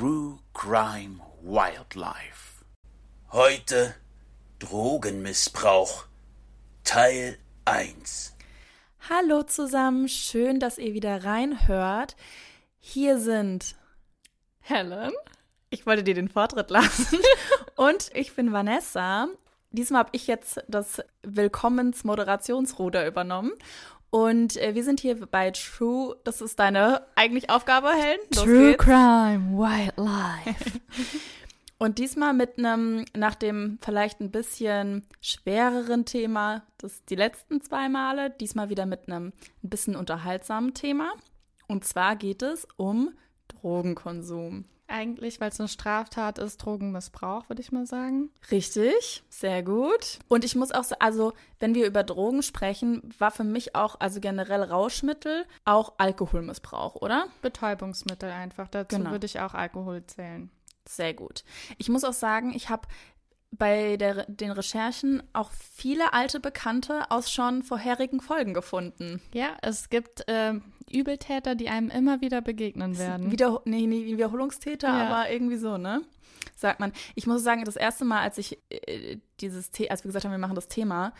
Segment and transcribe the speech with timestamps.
[0.00, 2.64] True Crime Wildlife.
[3.32, 3.94] Heute
[4.58, 6.06] Drogenmissbrauch
[6.84, 7.36] Teil
[7.66, 8.34] 1.
[9.10, 12.16] Hallo zusammen, schön, dass ihr wieder reinhört.
[12.78, 13.76] Hier sind
[14.60, 15.12] Helen.
[15.68, 17.18] Ich wollte dir den Vortritt lassen.
[17.76, 19.28] Und ich bin Vanessa.
[19.70, 23.52] Diesmal habe ich jetzt das Willkommens-Moderationsruder übernommen.
[24.10, 26.16] Und äh, wir sind hier bei True.
[26.24, 28.18] Das ist deine eigentlich Aufgabe, Helen.
[28.34, 28.84] Los True geht's.
[28.84, 30.80] Crime Wildlife.
[31.78, 37.88] Und diesmal mit einem, nach dem vielleicht ein bisschen schwereren Thema, das die letzten zwei
[37.88, 39.32] Male, diesmal wieder mit einem
[39.64, 41.10] ein bisschen unterhaltsamen Thema.
[41.68, 43.12] Und zwar geht es um
[43.48, 44.66] Drogenkonsum.
[44.90, 48.30] Eigentlich, weil es eine Straftat ist, Drogenmissbrauch, würde ich mal sagen.
[48.50, 50.18] Richtig, sehr gut.
[50.28, 53.96] Und ich muss auch sagen, also wenn wir über Drogen sprechen, war für mich auch,
[54.00, 57.26] also generell Rauschmittel, auch Alkoholmissbrauch, oder?
[57.42, 58.68] Betäubungsmittel einfach.
[58.68, 59.10] Dazu Genau.
[59.12, 60.50] würde ich auch Alkohol zählen.
[60.88, 61.44] Sehr gut.
[61.78, 62.88] Ich muss auch sagen, ich habe
[63.52, 69.20] bei der, den Recherchen auch viele alte Bekannte aus schon vorherigen Folgen gefunden.
[69.34, 73.30] Ja, es gibt ähm, Übeltäter, die einem immer wieder begegnen werden.
[73.32, 75.06] Wieder, nee, nee, Wiederholungstäter, Ja.
[75.08, 76.02] aber irgendwie so, ne?
[76.56, 76.92] Sagt man.
[77.14, 80.32] Ich muss sagen, das erste Mal, als ich äh, dieses Thema, als wir gesagt haben,
[80.32, 81.12] wir machen das Thema,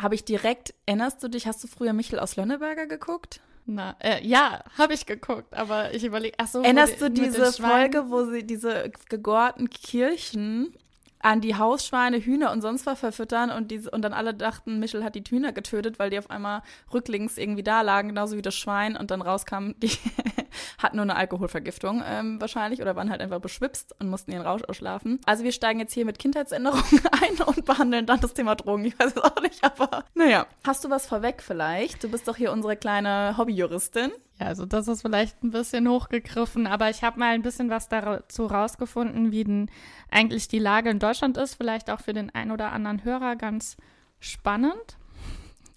[0.00, 3.40] habe ich direkt, erinnerst du dich, hast du früher Michel aus Lönneberger geguckt?
[3.64, 6.62] Na, äh, ja, habe ich geguckt, aber ich überlege, ach so.
[6.62, 7.52] Erinnerst die- du diese?
[7.52, 10.74] Folge, wo sie diese gegorten Kirchen
[11.22, 15.04] an die Hausschweine, Hühner und sonst was verfüttern und, diese, und dann alle dachten, Michel
[15.04, 18.56] hat die Hühner getötet, weil die auf einmal rücklings irgendwie da lagen, genauso wie das
[18.56, 19.90] Schwein und dann rauskam, die
[20.78, 24.62] hatten nur eine Alkoholvergiftung ähm, wahrscheinlich oder waren halt einfach beschwipst und mussten ihren Rausch
[24.64, 25.20] ausschlafen.
[25.26, 26.84] Also wir steigen jetzt hier mit Kindheitsänderungen
[27.22, 28.84] ein und behandeln dann das Thema Drogen.
[28.84, 30.46] Ich weiß es auch nicht, aber naja.
[30.64, 32.02] Hast du was vorweg vielleicht?
[32.02, 34.12] Du bist doch hier unsere kleine Hobbyjuristin.
[34.40, 37.88] Ja, also das ist vielleicht ein bisschen hochgegriffen, aber ich habe mal ein bisschen was
[37.88, 39.70] dazu rausgefunden, wie denn
[40.10, 41.54] eigentlich die Lage in Deutschland ist.
[41.54, 43.76] Vielleicht auch für den einen oder anderen Hörer ganz
[44.20, 44.96] spannend.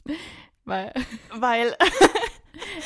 [0.65, 0.93] Weil
[1.31, 1.75] Weil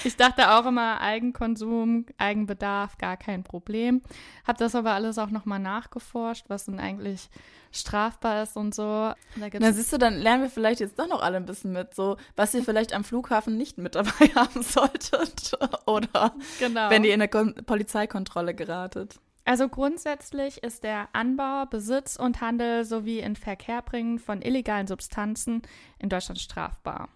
[0.04, 4.02] ich dachte auch immer, Eigenkonsum, Eigenbedarf, gar kein Problem.
[4.46, 7.30] Habe das aber alles auch nochmal nachgeforscht, was denn eigentlich
[7.72, 8.84] strafbar ist und so.
[8.84, 9.16] Da
[9.60, 12.18] Na, siehst du, dann lernen wir vielleicht jetzt doch noch alle ein bisschen mit, so
[12.36, 16.90] was ihr vielleicht am Flughafen nicht mit dabei haben solltet oder genau.
[16.90, 19.20] wenn ihr in eine Kon Polizeikontrolle geratet.
[19.46, 25.64] Also grundsätzlich ist der Anbau, Besitz und Handel sowie in Verkehr bringen von illegalen Substanzen
[25.98, 27.10] in Deutschland strafbar.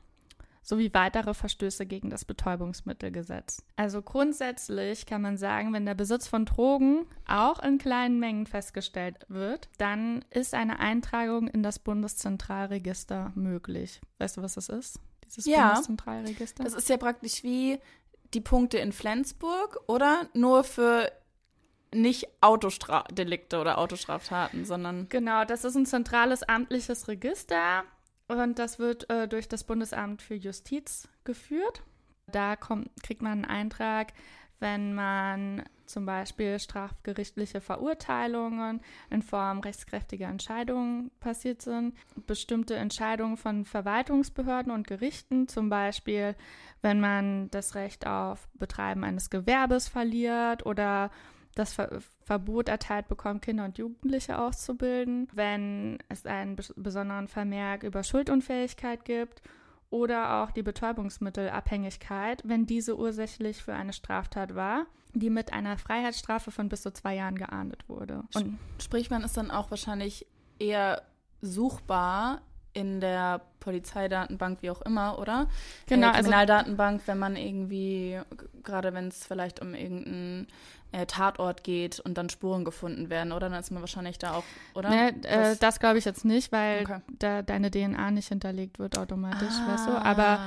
[0.63, 3.63] Sowie weitere Verstöße gegen das Betäubungsmittelgesetz.
[3.75, 9.17] Also grundsätzlich kann man sagen, wenn der Besitz von Drogen auch in kleinen Mengen festgestellt
[9.27, 13.99] wird, dann ist eine Eintragung in das Bundeszentralregister möglich.
[14.19, 14.99] Weißt du, was das ist?
[15.25, 15.67] Dieses Ja.
[15.69, 16.63] Bundeszentralregister?
[16.63, 17.79] Das ist ja praktisch wie
[18.33, 20.27] die Punkte in Flensburg, oder?
[20.33, 21.11] Nur für
[21.93, 27.83] nicht Autodelikte oder Autostraftaten, sondern Genau, das ist ein zentrales amtliches Register
[28.27, 31.83] und das wird äh, durch das Bundesamt für Justiz geführt.
[32.31, 34.13] Da kommt, kriegt man einen Eintrag,
[34.59, 41.95] wenn man zum Beispiel strafgerichtliche Verurteilungen in Form rechtskräftiger Entscheidungen passiert sind,
[42.25, 46.35] bestimmte Entscheidungen von Verwaltungsbehörden und Gerichten, zum Beispiel
[46.81, 51.11] wenn man das Recht auf Betreiben eines Gewerbes verliert oder
[51.55, 57.83] das Ver Verbot erteilt bekommt, Kinder und Jugendliche auszubilden, wenn es einen bes besonderen Vermerk
[57.83, 59.41] über Schuldunfähigkeit gibt
[59.89, 66.49] oder auch die Betäubungsmittelabhängigkeit, wenn diese ursächlich für eine Straftat war, die mit einer Freiheitsstrafe
[66.49, 68.23] von bis zu zwei Jahren geahndet wurde.
[68.33, 70.25] Und sprich, man ist dann auch wahrscheinlich
[70.59, 71.03] eher
[71.41, 72.41] suchbar
[72.73, 75.47] in der Polizeidatenbank, wie auch immer, oder?
[75.85, 78.19] Genau, äh, also- Kriminaldatenbank, wenn man irgendwie,
[78.63, 80.47] gerade wenn es vielleicht um irgendeinen
[80.93, 83.49] äh, Tatort geht und dann Spuren gefunden werden, oder?
[83.49, 84.43] Dann ist man wahrscheinlich da auch,
[84.73, 84.89] oder?
[84.89, 86.99] ne, äh, Was- das glaube ich jetzt nicht, weil Okay.
[87.19, 89.91] da deine DNA nicht hinterlegt wird automatisch, weißt du?
[89.91, 90.01] Ah.
[90.03, 90.39] Aber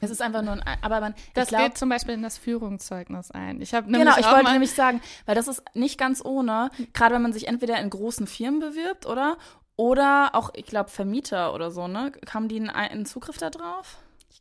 [0.00, 3.30] es ist einfach nur ein, aber man, das glaub, geht zum Beispiel in das Führungszeugnis
[3.32, 3.60] ein.
[3.60, 7.22] Ich habe Genau, ich wollte nämlich sagen, weil das ist nicht ganz ohne, gerade wenn
[7.22, 9.36] man sich entweder in großen Firmen bewirbt, oder?
[9.76, 12.10] Oder auch, ich glaube, Vermieter oder so, ne?
[12.32, 13.98] Haben die einen, einen Zugriff da drauf?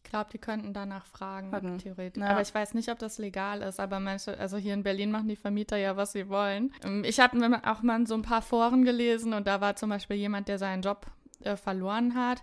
[0.07, 1.79] Ich glaube, die könnten danach fragen, Fragen.
[1.79, 2.23] theoretisch.
[2.23, 2.29] Ja.
[2.29, 3.77] Aber ich weiß nicht, ob das legal ist.
[3.77, 6.71] Aber manche, also hier in Berlin machen die Vermieter ja, was sie wollen.
[6.85, 7.37] Ähm, Ich habe
[7.69, 10.81] auch mal so ein paar Foren gelesen und da war zum Beispiel jemand, der seinen
[10.81, 11.07] Job
[11.43, 12.41] äh, verloren hat,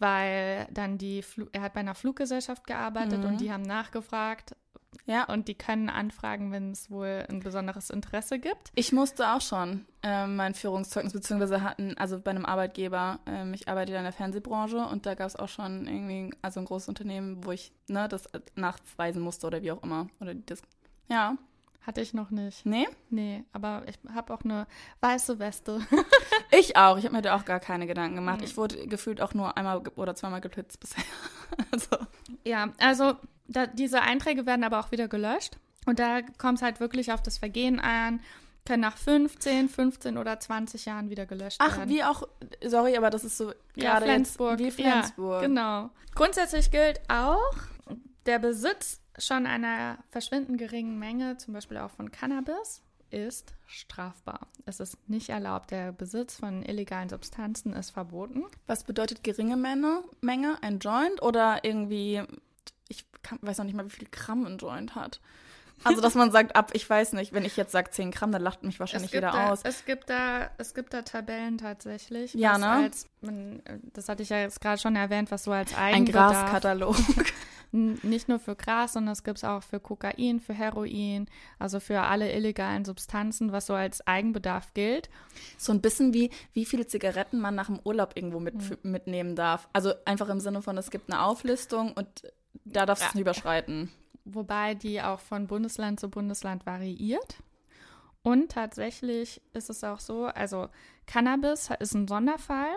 [0.00, 3.24] weil dann die, Flu er hat bei einer Fluggesellschaft gearbeitet Mhm.
[3.26, 4.56] und die haben nachgefragt
[5.06, 5.24] Ja.
[5.24, 8.72] und die können anfragen, wenn es wohl ein besonderes Interesse gibt.
[8.74, 13.68] Ich musste auch schon ähm, mein Führungszeugnis, beziehungsweise hatten, also bei einem Arbeitgeber, ähm, ich
[13.68, 17.44] arbeite in der Fernsehbranche und da gab es auch schon irgendwie, also ein großes Unternehmen,
[17.44, 20.08] wo ich ne, das nachweisen musste oder wie auch immer.
[20.20, 20.62] Oder das,
[21.08, 21.36] ja,
[21.86, 22.66] Hatte ich noch nicht.
[22.66, 24.66] nee, Nee, aber ich habe auch eine
[25.02, 25.80] weiße Weste.
[26.50, 26.96] ich auch.
[26.98, 28.38] Ich habe mir da auch gar keine Gedanken gemacht.
[28.40, 28.44] Mhm.
[28.44, 31.04] Ich wurde gefühlt auch nur einmal oder zweimal geblitzt bisher.
[31.70, 31.96] also,
[32.44, 33.14] Ja, also
[33.48, 35.58] da, diese Einträge werden aber auch wieder gelöscht.
[35.86, 38.20] Und da kommt es halt wirklich auf das Vergehen an,
[38.66, 41.90] können nach 15, 15 oder 20 Jahren wieder gelöscht ach, werden.
[41.90, 42.24] wie auch,
[42.64, 44.60] sorry, aber das ist so ja, gerade Flensburg.
[44.60, 45.42] jetzt wie Flensburg.
[45.42, 45.90] Ja, genau.
[46.14, 47.54] Grundsätzlich gilt auch,
[48.26, 54.48] der Besitz schon einer verschwindend geringen Menge, zum Beispiel auch von Cannabis, ist strafbar.
[54.64, 55.70] Es ist nicht erlaubt.
[55.70, 58.44] Der Besitz von illegalen Substanzen ist verboten.
[58.66, 60.02] Was bedeutet geringe Menge?
[60.20, 60.58] Menge?
[60.62, 62.22] Ein Joint oder irgendwie,
[62.88, 65.20] ich kann, weiß noch nicht mal, wie viel Gramm ein Joint hat.
[65.84, 68.40] Also, dass man sagt, ab, ich weiß nicht, wenn ich jetzt sage 10 Gramm, dann
[68.40, 69.60] lacht mich wahrscheinlich jeder da, aus.
[69.62, 72.32] Es gibt da, es gibt da Tabellen tatsächlich.
[72.32, 72.66] Ja, ne?
[72.70, 73.10] Als,
[73.92, 76.32] das hatte ich ja jetzt gerade schon erwähnt, was so als Ein Eigenbedarf.
[76.32, 76.96] Graskatalog.
[77.72, 81.26] N- Nicht nur für Gras, sondern es gibt es auch für Kokain, für Heroin,
[81.58, 85.10] also für alle illegalen Substanzen, was so als Eigenbedarf gilt.
[85.58, 89.68] So ein bisschen wie, wie viele Zigaretten man nach dem Urlaub irgendwo mit, mitnehmen darf.
[89.74, 92.08] Also einfach im Sinne von, es gibt eine Auflistung und
[92.66, 93.90] da darfst du es nicht überschreiten.
[94.24, 97.36] wobei die auch von Bundesland zu Bundesland variiert.
[98.22, 100.68] Und tatsächlich ist es auch so, also
[101.06, 102.76] Cannabis ist ein Sonderfall.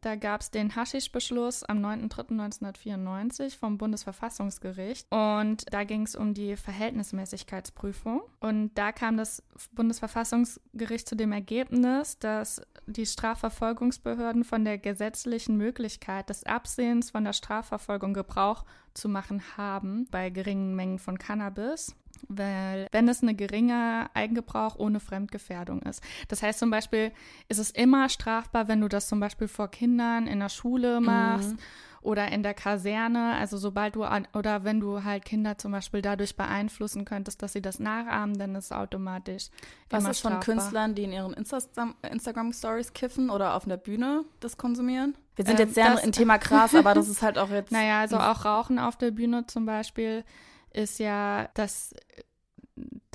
[0.00, 5.06] Da gab es den Haschisch-Beschluss am 9.3.1994 vom Bundesverfassungsgericht.
[5.10, 8.22] Und da ging es um die Verhältnismäßigkeitsprüfung.
[8.40, 9.42] Und da kam das
[9.72, 17.32] Bundesverfassungsgericht zu dem Ergebnis, dass die Strafverfolgungsbehörden von der gesetzlichen Möglichkeit des Absehens von der
[17.32, 18.64] Strafverfolgung Gebrauch
[18.96, 21.94] zu machen haben bei geringen Mengen von Cannabis.
[22.28, 26.02] Weil, wenn es eine geringe Eigengebrauch ohne Fremdgefährdung ist.
[26.28, 27.12] Das heißt zum Beispiel,
[27.48, 31.56] ist es immer strafbar, wenn du das zum Beispiel vor Kindern in der Schule machst
[32.06, 33.34] oder in der Kaserne.
[33.34, 37.52] Also sobald du an, oder wenn du halt Kinder zum Beispiel dadurch beeinflussen könntest, dass
[37.52, 39.48] sie das nachahmen, dann ist es automatisch.
[39.90, 40.40] Was ist von strafbar.
[40.40, 45.16] Künstlern, die in ihren Insta- Instagram-Stories kiffen oder auf der Bühne das konsumieren?
[45.34, 47.72] Wir sind Ähm, jetzt sehr im Thema Gras, aber das ist halt auch jetzt.
[47.72, 50.24] Naja, also auch Rauchen auf der Bühne zum Beispiel
[50.72, 51.94] ist ja, das,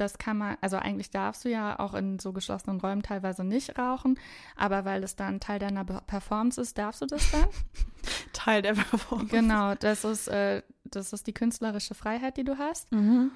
[0.02, 3.78] das kann man, also eigentlich darfst du ja auch in so geschlossenen Räumen teilweise nicht
[3.78, 4.20] rauchen,
[4.56, 7.48] aber weil es dann Teil deiner Performance ist, darfst du das dann.
[8.34, 9.32] Teil der Performance.
[9.32, 12.92] genau, das ist, äh, das ist die künstlerische Freiheit, die du hast.
[12.92, 13.32] Mhm.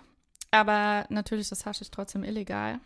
[0.50, 2.79] Aber natürlich ist Haschisch trotzdem illegal.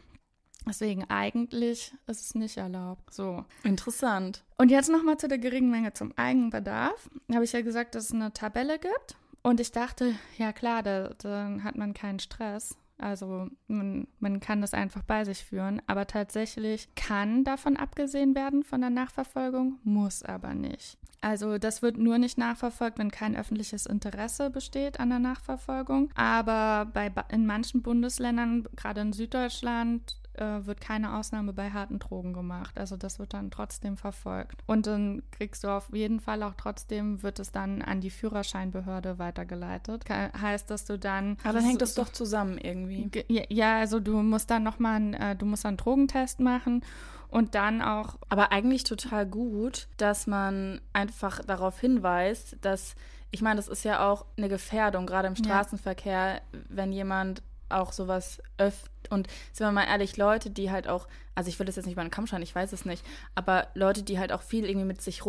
[0.67, 3.13] Deswegen eigentlich ist es nicht erlaubt.
[3.13, 3.45] So.
[3.63, 4.43] Interessant.
[4.57, 7.09] Und jetzt nochmal zu der geringen Menge zum Eigenbedarf.
[7.33, 9.15] Habe ich ja gesagt, dass es eine Tabelle gibt.
[9.41, 12.75] Und ich dachte, ja klar, da, dann hat man keinen Stress.
[12.99, 15.81] Also man, man kann das einfach bei sich führen.
[15.87, 20.97] Aber tatsächlich kann davon abgesehen werden von der Nachverfolgung, muss aber nicht.
[21.21, 26.11] Also das wird nur nicht nachverfolgt, wenn kein öffentliches Interesse besteht an der Nachverfolgung.
[26.15, 32.33] Aber bei, in manchen Bundesländern, gerade in Süddeutschland, äh, wird keine Ausnahme bei harten Drogen
[32.33, 32.79] gemacht.
[32.79, 34.61] Also das wird dann trotzdem verfolgt.
[34.65, 39.19] Und dann kriegst du auf jeden Fall auch trotzdem, wird es dann an die Führerscheinbehörde
[39.19, 40.05] weitergeleitet.
[40.05, 41.37] Ke- heißt, dass du dann...
[41.43, 43.05] Aber dann hängt das doch zusammen irgendwie.
[43.05, 46.83] Ge- Ja, ja, also du musst dann nochmal einen, äh, du musst einen Drogentest machen
[47.29, 52.95] und dann auch Aber eigentlich total gut, dass man einfach darauf hinweist, dass,
[53.31, 55.43] ich meine, das ist ja auch eine Gefährdung, gerade im Ja.
[55.43, 58.89] Straßenverkehr, wenn jemand auch sowas öfter.
[59.09, 61.93] Und sind wir mal ehrlich, Leute, die halt auch, also ich will das jetzt nicht
[61.93, 64.85] über einen Kamm schneiden, ich weiß es nicht, aber Leute, die halt auch viel irgendwie
[64.85, 65.25] mit sich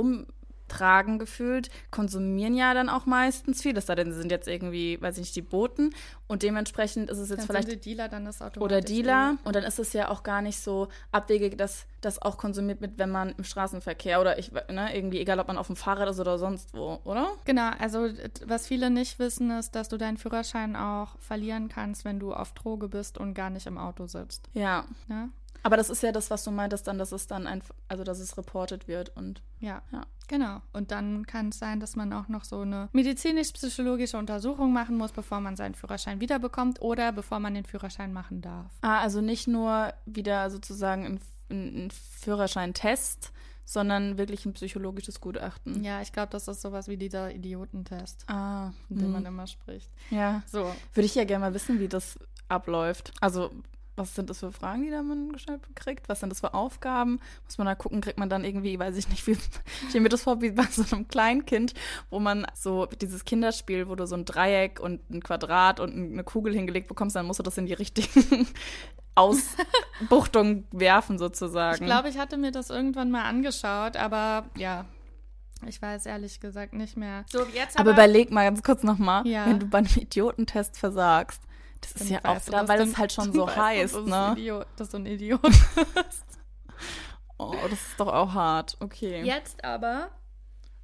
[0.71, 3.73] rumtragen gefühlt, konsumieren ja dann auch meistens viel.
[3.73, 5.91] Das sei denn, sie sind jetzt irgendwie, weiß ich nicht, die Boten.
[6.27, 8.63] Und dementsprechend ist es jetzt dann vielleicht sind die Dealer dann das automatisch.
[8.63, 9.37] oder Dealer.
[9.45, 12.99] Und dann ist es ja auch gar nicht so abwegig, dass das auch konsumiert wird,
[12.99, 16.21] wenn man im Straßenverkehr oder ich, ne, irgendwie, egal ob man auf dem Fahrrad ist
[16.21, 17.33] oder sonst wo, oder?
[17.45, 18.09] Genau, also
[18.47, 22.53] was viele nicht wissen, ist, dass du deinen Führerschein auch verlieren kannst, wenn du auf
[22.53, 24.49] Droge bist und gar nicht im Auto sitzt.
[24.55, 24.85] Ja.
[25.09, 25.31] Ne?
[25.63, 28.19] Aber das ist ja das, was du meintest, dann, dass es dann einfach, also dass
[28.19, 30.03] es reported wird und Ja, Ja.
[30.29, 30.61] genau.
[30.73, 35.13] Und dann kann es sein, dass man auch noch so eine medizinisch-psychologische Untersuchung machen muss,
[35.13, 38.73] bevor man seinen Führerschein wiederbekommt oder bevor man den Führerschein machen darf.
[38.81, 41.91] Ah, also nicht nur wieder sozusagen ein, ein, ein
[42.51, 43.33] Führerscheintest,
[43.65, 45.85] sondern wirklich ein psychologisches Gutachten.
[45.85, 49.13] Ja, ich glaube, das ist sowas wie dieser Idiotentest, Ah, von dem hm.
[49.13, 49.91] man immer spricht.
[50.11, 50.43] ja.
[50.47, 50.65] So,
[50.95, 53.13] Würde ich ja gerne mal wissen, wie das abläuft.
[53.21, 53.51] Also,
[54.01, 56.09] was sind das für Fragen, die da man gestellt kriegt?
[56.09, 57.21] Was sind das für Aufgaben?
[57.45, 59.41] Muss man da gucken, kriegt man dann irgendwie, weiß ich nicht, wie, ich
[59.89, 61.75] stelle mir das vor wie bei so einem Kleinkind,
[62.11, 66.25] wo man so dieses Kinderspiel, wo du so ein Dreieck und ein Quadrat und eine
[66.25, 68.47] Kugel hingelegt bekommst, dann musst du das in die richtigen
[69.15, 71.83] Ausbuchtungen werfen, sozusagen.
[71.83, 74.87] ich glaube, ich hatte mir das irgendwann mal angeschaut, aber ja,
[75.67, 77.25] ich weiß ehrlich gesagt nicht mehr.
[77.31, 79.47] So, jetzt aber überleg mal ganz kurz nochmal, Ja.
[79.47, 81.43] wenn du beim Idiotentest versagst.
[81.81, 84.27] Das ist ja auch dass weil es halt schon so heißt, du ne?
[84.27, 85.41] ein Idiot, dass du ein Idiot
[87.41, 88.77] Oh, das ist doch auch hart.
[88.81, 89.23] Okay.
[89.23, 90.11] Jetzt aber,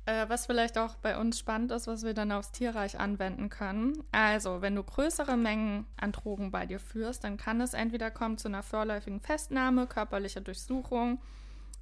[0.06, 4.02] äh, was vielleicht auch bei uns spannend ist, was wir dann aufs Tierreich anwenden können.
[4.10, 8.38] Also, wenn du größere Mengen an Drogen bei dir führst, dann kann es entweder kommen
[8.38, 11.20] zu einer vorläufigen Festnahme, körperlicher Durchsuchung,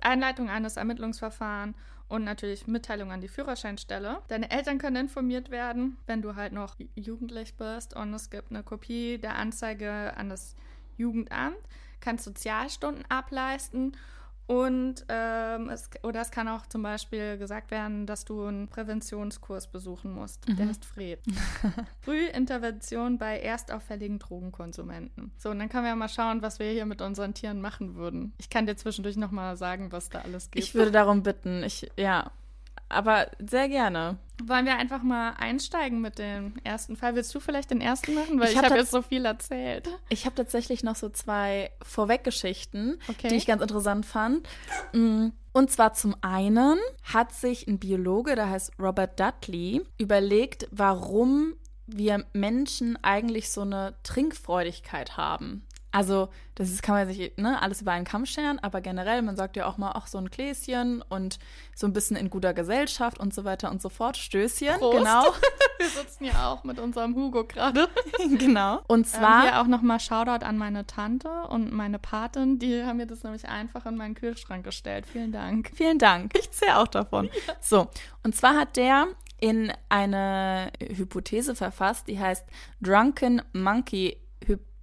[0.01, 1.77] Einleitung eines Ermittlungsverfahrens
[2.09, 4.21] und natürlich Mitteilung an die Führerscheinstelle.
[4.29, 8.63] Deine Eltern können informiert werden, wenn du halt noch jugendlich bist und es gibt eine
[8.63, 10.55] Kopie der Anzeige an das
[10.97, 11.59] Jugendamt,
[12.01, 13.97] kannst Sozialstunden ableisten
[14.47, 19.69] und ähm, es, oder es kann auch zum Beispiel gesagt werden, dass du einen Präventionskurs
[19.69, 20.47] besuchen musst.
[20.47, 21.21] Der heißt FRED.
[22.03, 25.33] Frühintervention bei erstauffälligen Drogenkonsumenten.
[25.39, 27.95] So, und dann können wir ja mal schauen, was wir hier mit unseren Tieren machen
[27.95, 28.35] würden.
[28.39, 30.63] Ich kann dir zwischendurch nochmal sagen, was da alles gibt.
[30.63, 31.63] Ich würde darum bitten.
[31.63, 32.31] Ich, ja.
[32.95, 34.17] Aber sehr gerne.
[34.43, 37.15] Wollen wir einfach mal einsteigen mit dem ersten Fall?
[37.15, 38.41] Willst du vielleicht den ersten machen?
[38.41, 39.89] Weil Ich hab habe tats- jetzt so viel erzählt.
[40.09, 43.29] Ich habe tatsächlich noch so zwei Vorweggeschichten, Okay.
[43.29, 44.49] die ich ganz interessant fand.
[44.93, 51.55] Mm, Und zwar zum einen hat sich ein Biologe, der heißt Robert Dudley, überlegt, warum
[51.87, 55.65] wir Menschen eigentlich so eine Trinkfreudigkeit haben.
[55.95, 59.37] Also, das ist, kann man sich ne, alles über einen Kamm scheren, aber generell, man
[59.37, 61.39] sagt ja auch mal, ach, so ein Gläschen und
[61.73, 64.17] so ein bisschen in guter Gesellschaft und so weiter und so fort.
[64.17, 64.99] Stößchen, Prost.
[64.99, 65.23] genau.
[65.79, 67.89] Wir sitzen ja auch mit unserem Hugo gerade.
[68.39, 68.81] genau.
[68.89, 69.43] Und Zwar zwar.
[69.43, 72.59] hier auch nochmal Shoutout an meine Tante und meine Patin.
[72.59, 75.07] Die haben mir das nämlich einfach in meinen Kühlschrank gestellt.
[75.07, 75.71] Vielen Dank.
[75.77, 76.37] Vielen Dank.
[76.37, 77.31] Ich zähle auch davon.
[77.61, 77.87] So,
[78.25, 79.07] und zwar hat der
[79.39, 82.45] in eine Hypothese verfasst, die heißt
[82.81, 84.74] Drunken Monkey Hypothese.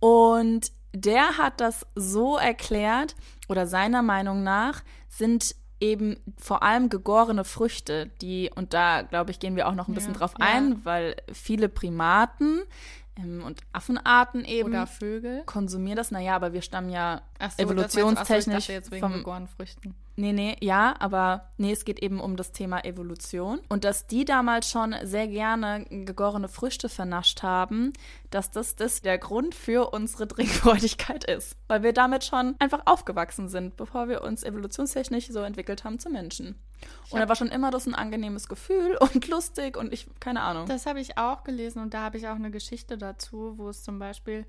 [0.00, 3.14] Und der hat das so erklärt,
[3.48, 9.40] oder seiner Meinung nach sind eben vor allem gegorene Früchte, die, und da glaube ich,
[9.40, 10.46] gehen wir auch noch ein bisschen Ja, drauf ja.
[10.46, 12.62] ein, weil viele Primaten
[13.16, 15.42] ähm, und Affenarten eben Oder Vögel.
[15.44, 16.10] konsumieren das.
[16.12, 19.48] Naja, aber wir stammen ja Ach so, das meinst du- ach so, evolutionstechnisch vom gegorenen
[19.48, 19.94] Früchten.
[20.14, 23.60] Nee, nee, ja, aber nee, es geht eben um das Thema Evolution.
[23.68, 27.92] Und dass die damals schon sehr gerne gegorene Früchte vernascht haben,
[28.30, 31.56] dass das, das der Grund für unsere Trinkfreudigkeit ist.
[31.66, 36.10] Weil wir damit schon einfach aufgewachsen sind, bevor wir uns evolutionstechnisch so entwickelt haben zu
[36.10, 36.58] Menschen.
[37.10, 40.66] Und da war schon immer das ein angenehmes Gefühl und lustig und ich, keine Ahnung.
[40.66, 43.82] Das habe ich auch gelesen und da habe ich auch eine Geschichte dazu, wo es
[43.82, 44.44] zum Beispiel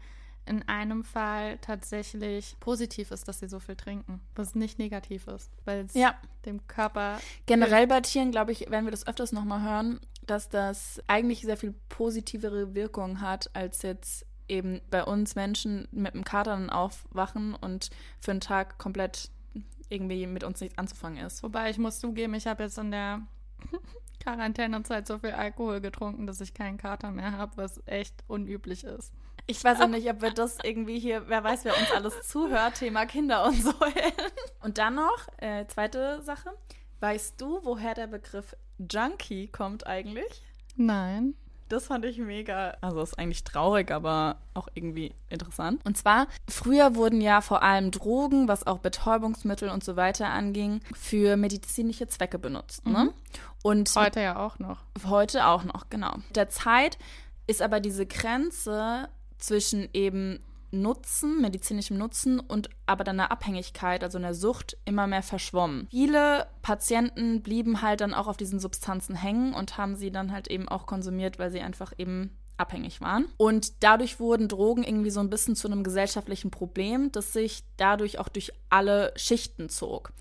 [0.46, 5.52] in einem Fall tatsächlich positiv ist, dass sie so viel trinken, was nicht negativ ist,
[5.66, 6.16] weil es Ja.
[6.46, 11.02] dem Körper Generell bei Tieren, glaube ich, werden wir das öfters nochmal hören, dass das
[11.08, 16.52] eigentlich sehr viel positivere Wirkung hat, als jetzt eben bei uns Menschen mit dem Kater
[16.52, 19.30] dann aufwachen und für einen Tag komplett
[19.90, 21.44] irgendwie mit uns nichts anzufangen ist.
[21.44, 23.22] Wobei ich muss zugeben, ich habe jetzt in der
[24.20, 29.14] Quarantänezeit so viel Alkohol getrunken, dass ich keinen Kater mehr habe, was echt unüblich ist.
[29.48, 32.76] Ich weiß auch nicht, ob wir das irgendwie hier, wer weiß, wer uns alles zuhört,
[32.76, 33.74] Thema Kinder und so.
[34.62, 36.52] Und dann noch, äh, zweite Sache.
[37.02, 40.42] Weißt du, woher der Begriff Junkie kommt eigentlich?
[40.78, 41.36] Nein.
[41.70, 42.78] Das fand ich mega.
[42.82, 45.84] Also ist eigentlich traurig, aber auch irgendwie interessant.
[45.86, 50.82] Und zwar, früher wurden ja vor allem Drogen, was auch Betäubungsmittel und so weiter anging,
[50.94, 52.86] für medizinische Zwecke benutzt.
[52.86, 53.12] Ne?
[53.64, 54.80] Und Heute ja auch noch.
[55.08, 56.18] heute auch noch, genau.
[56.28, 56.98] Mit der Zeit
[57.48, 59.10] ist aber diese Grenze
[59.44, 60.40] zwischen eben
[60.72, 65.88] Nutzen, medizinischem Nutzen und aber dann einer Abhängigkeit, also einer Sucht, immer mehr verschwommen.
[65.92, 70.48] Viele Patienten blieben halt dann auch auf diesen Substanzen hängen und haben sie dann halt
[70.48, 73.26] eben auch konsumiert, weil sie einfach eben abhängig waren.
[73.38, 78.18] Und dadurch wurden Drogen irgendwie so ein bisschen zu einem gesellschaftlichen Problem, das sich dadurch
[78.18, 80.14] auch durch alle Schichten zog.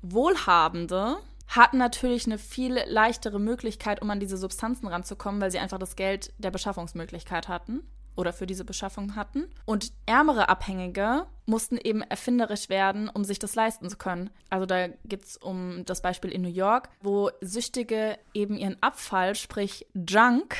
[0.00, 5.78] Wohlhabende hatten natürlich eine viel leichtere Möglichkeit, um an diese Substanzen ranzukommen, weil sie einfach
[5.78, 7.82] das Geld der Beschaffungsmöglichkeit hatten
[8.16, 9.46] oder für diese Beschaffung hatten.
[9.64, 14.30] Und ärmere Abhängige mussten eben erfinderisch werden, um sich das leisten zu können.
[14.50, 19.34] Also da geht es um das Beispiel in New York, wo Süchtige eben ihren Abfall,
[19.34, 20.56] sprich Junk,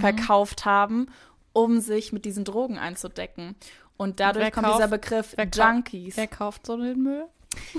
[0.00, 1.06] verkauft haben,
[1.52, 3.54] um sich mit diesen Drogen einzudecken.
[3.96, 6.16] Und dadurch Wer kommt kauft- dieser Begriff wer Junkies.
[6.16, 7.26] Wer kauft so den Müll?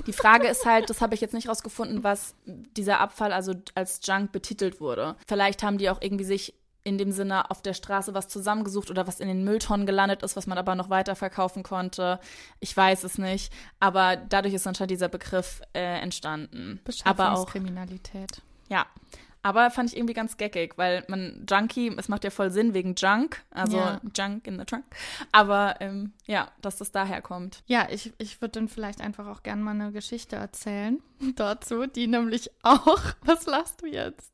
[0.06, 4.00] Die Frage ist halt, das habe ich jetzt nicht rausgefunden, was dieser Abfall also als
[4.02, 5.14] Junk betitelt wurde.
[5.26, 6.54] Vielleicht haben die auch irgendwie sich
[6.88, 10.34] in dem Sinne auf der Straße was zusammengesucht oder was in den Mülltonnen gelandet ist,
[10.36, 12.18] was man aber noch weiter verkaufen konnte.
[12.60, 13.52] Ich weiß es nicht.
[13.78, 16.80] Aber dadurch ist anscheinend dieser Begriff äh, entstanden.
[17.04, 18.42] Aber auch Kriminalität.
[18.68, 18.86] ja.
[19.40, 22.96] Aber fand ich irgendwie ganz geckig, weil man Junkie, es macht ja voll Sinn wegen
[22.96, 24.00] Junk, also Ja.
[24.14, 24.84] Junk in the Trunk.
[25.30, 27.62] Aber ähm, ja, dass das daher kommt.
[27.66, 31.00] Ja, ich, ich würde dann vielleicht einfach auch gerne mal eine Geschichte erzählen
[31.36, 33.00] dazu, die nämlich auch.
[33.22, 34.32] Was lachst du jetzt?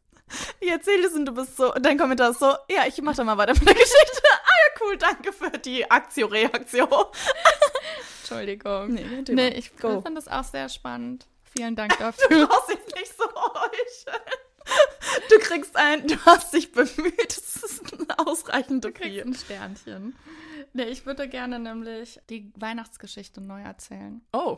[0.60, 3.24] Ich erzähle es und du bist so, dein Kommentar ist so, ja, ich mach da
[3.24, 4.22] mal weiter mit der Geschichte.
[4.24, 6.88] Ah ja, cool, danke für die Aktio-Reaktion.
[8.20, 8.94] Entschuldigung.
[8.94, 10.00] Nee, Nee, ich Go.
[10.00, 11.26] fand das auch sehr spannend.
[11.56, 12.46] Vielen Dank Du dafür.
[12.46, 14.22] brauchst dich nicht so heucheln.
[15.28, 17.28] Du kriegst ein, du hast dich bemüht.
[17.36, 20.16] Das ist ein ausreichend Du kriegst ein Sternchen.
[20.72, 24.22] Nee, ich würde gerne nämlich die Weihnachtsgeschichte neu erzählen.
[24.32, 24.56] Oh.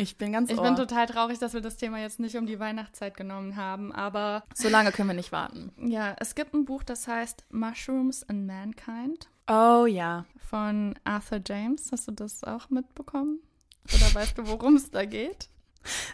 [0.00, 0.64] Ich bin ganz Ich ohr.
[0.64, 4.44] bin total traurig, dass wir das Thema jetzt nicht um die Weihnachtszeit genommen haben, aber
[4.54, 5.72] So lange können wir nicht warten.
[5.76, 10.24] ja, es gibt ein Buch, das heißt Mushrooms and Mankind Oh ja.
[10.48, 11.90] von Arthur James.
[11.90, 13.40] Hast du das auch mitbekommen?
[13.92, 15.48] Oder weißt du, worum es da geht?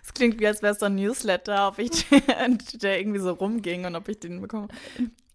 [0.05, 3.33] Es klingt wie, als wäre es so ein Newsletter, ob ich den, der irgendwie so
[3.33, 4.69] rumging und ob ich den bekomme.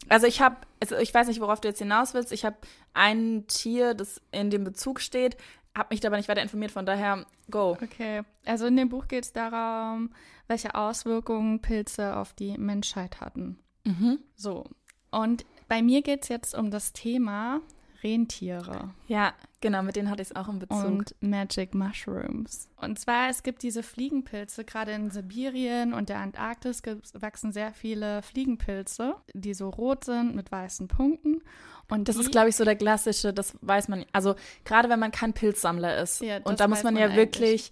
[0.07, 2.31] Also ich habe, also ich weiß nicht, worauf du jetzt hinaus willst.
[2.31, 2.55] Ich habe
[2.93, 5.35] ein Tier, das in dem Bezug steht,
[5.75, 7.77] habe mich dabei nicht weiter informiert, von daher go.
[7.81, 10.11] Okay, also in dem Buch geht es darum,
[10.47, 13.59] welche Auswirkungen Pilze auf die Menschheit hatten.
[13.85, 14.19] Mhm.
[14.35, 14.65] So,
[15.11, 17.61] und bei mir geht es jetzt um das Thema
[18.03, 20.85] Rentiere Ja, genau, mit denen hatte ich es auch im Bezug.
[20.85, 22.69] und Magic Mushrooms.
[22.77, 26.81] Und zwar, es gibt diese Fliegenpilze, gerade in Sibirien und der Antarktis
[27.13, 31.41] wachsen sehr viele Fliegenpilze, die so rot sind mit weißen Punkten.
[31.89, 34.05] Und Das die, ist, glaube ich, so der klassische, das weiß man.
[34.13, 36.21] Also gerade wenn man kein Pilzsammler ist.
[36.21, 37.17] Ja, und da muss man, man ja eigentlich.
[37.17, 37.71] wirklich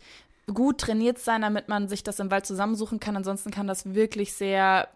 [0.54, 3.18] gut trainiert sein, damit man sich das im Wald zusammensuchen kann.
[3.18, 4.88] Ansonsten kann das wirklich sehr,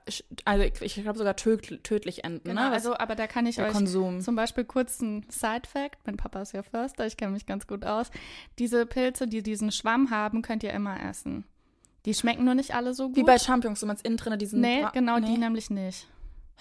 [0.45, 2.49] also ich, glaube sogar töd, tödlich enden.
[2.49, 2.71] Genau, ne?
[2.71, 4.21] Also, aber da kann ich euch Konsum.
[4.21, 5.99] Zum Beispiel kurz ein Side-Fact.
[6.05, 8.11] Mein Papa ist ja Förster, ich kenne mich ganz gut aus.
[8.59, 11.43] Diese Pilze, die diesen Schwamm haben, könnt ihr immer essen.
[12.05, 13.17] Die schmecken nur nicht alle so gut.
[13.17, 14.61] Wie bei Champignons, du meinst innen drin diesen.
[14.61, 15.37] Nee, genau, die nee.
[15.37, 16.07] nämlich nicht.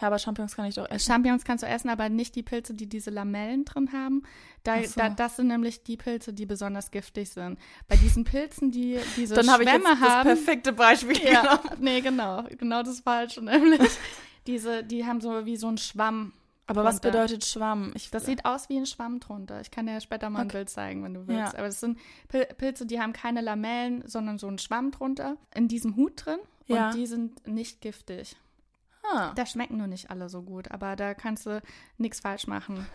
[0.00, 1.06] Ja, aber Champignons kann ich doch essen.
[1.12, 4.22] Champignons kannst du essen, aber nicht die Pilze, die diese Lamellen drin haben.
[4.62, 4.98] Da, so.
[4.98, 7.58] da, das sind nämlich die Pilze, die besonders giftig sind.
[7.88, 10.26] Bei diesen Pilzen, die diese Dann habe ich jetzt Schwämme das haben.
[10.28, 11.76] perfekte Beispiel ja, genommen.
[11.80, 12.44] nee, genau.
[12.58, 13.80] Genau das Falsche nämlich.
[14.46, 16.32] diese, die haben so wie so einen Schwamm.
[16.66, 17.18] Aber was drunter.
[17.24, 17.90] bedeutet Schwamm?
[17.96, 19.60] Ich, Das sieht aus wie ein Schwamm drunter.
[19.60, 20.58] Ich kann dir später mal ein Okay.
[20.58, 21.52] Bild zeigen, wenn du willst.
[21.52, 21.58] Ja.
[21.58, 21.98] Aber das sind
[22.28, 26.38] Pil Pilze, die haben keine Lamellen, sondern so einen Schwamm drunter in diesem Hut drin.
[26.68, 26.86] Ja.
[26.90, 28.36] Und die sind nicht giftig.
[29.10, 29.32] Ah.
[29.34, 31.62] Da schmecken nur nicht alle so gut, aber da kannst du
[31.98, 32.86] nichts falsch machen.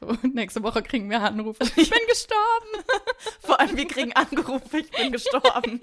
[0.00, 1.64] So, nächste Woche kriegen wir Anrufe.
[1.76, 2.84] Ich bin gestorben.
[3.40, 5.80] Vor allem, wir kriegen Angerufe, ich bin gestorben.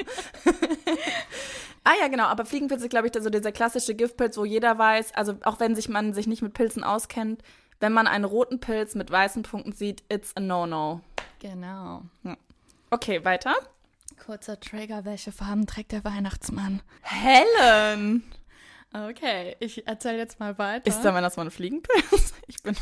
[1.84, 5.14] ah ja, genau, aber Fliegenpilz ist, glaube ich, so dieser klassische Giftpilz, wo jeder weiß,
[5.16, 7.42] also auch wenn sich man sich nicht mit Pilzen auskennt,
[7.80, 11.02] wenn man einen roten Pilz mit weißen Punkten sieht, it's a no-no.
[11.40, 12.04] Genau.
[12.92, 13.56] Okay, weiter.
[14.24, 16.82] Kurzer Trigger, welche Farben trägt der Weihnachtsmann?
[17.02, 18.24] Helen!
[18.94, 20.86] Okay, ich erzähle jetzt mal weiter.
[20.88, 22.34] Ist der Weihnachtsmann ein Fliegenpilz?
[22.48, 22.76] Ich bin.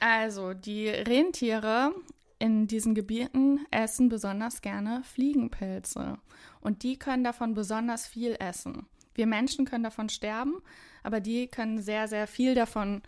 [0.00, 1.92] Also, die Rentiere
[2.38, 6.18] in diesen Gebieten essen besonders gerne Fliegenpilze.
[6.60, 8.86] Und die können davon besonders viel essen.
[9.14, 10.62] Wir Menschen können davon sterben,
[11.02, 13.02] aber die können sehr, sehr viel davon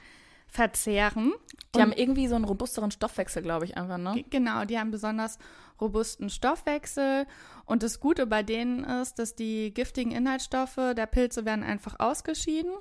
[0.46, 1.33] verzehren.
[1.74, 4.12] Die Und- haben irgendwie so einen robusteren Stoffwechsel, glaube ich, einfach, ne?
[4.14, 5.38] Ge- Genau, die haben besonders
[5.80, 7.26] robusten Stoffwechsel.
[7.64, 12.72] Und das Gute bei denen ist, dass die giftigen Inhaltsstoffe der Pilze werden einfach ausgeschieden.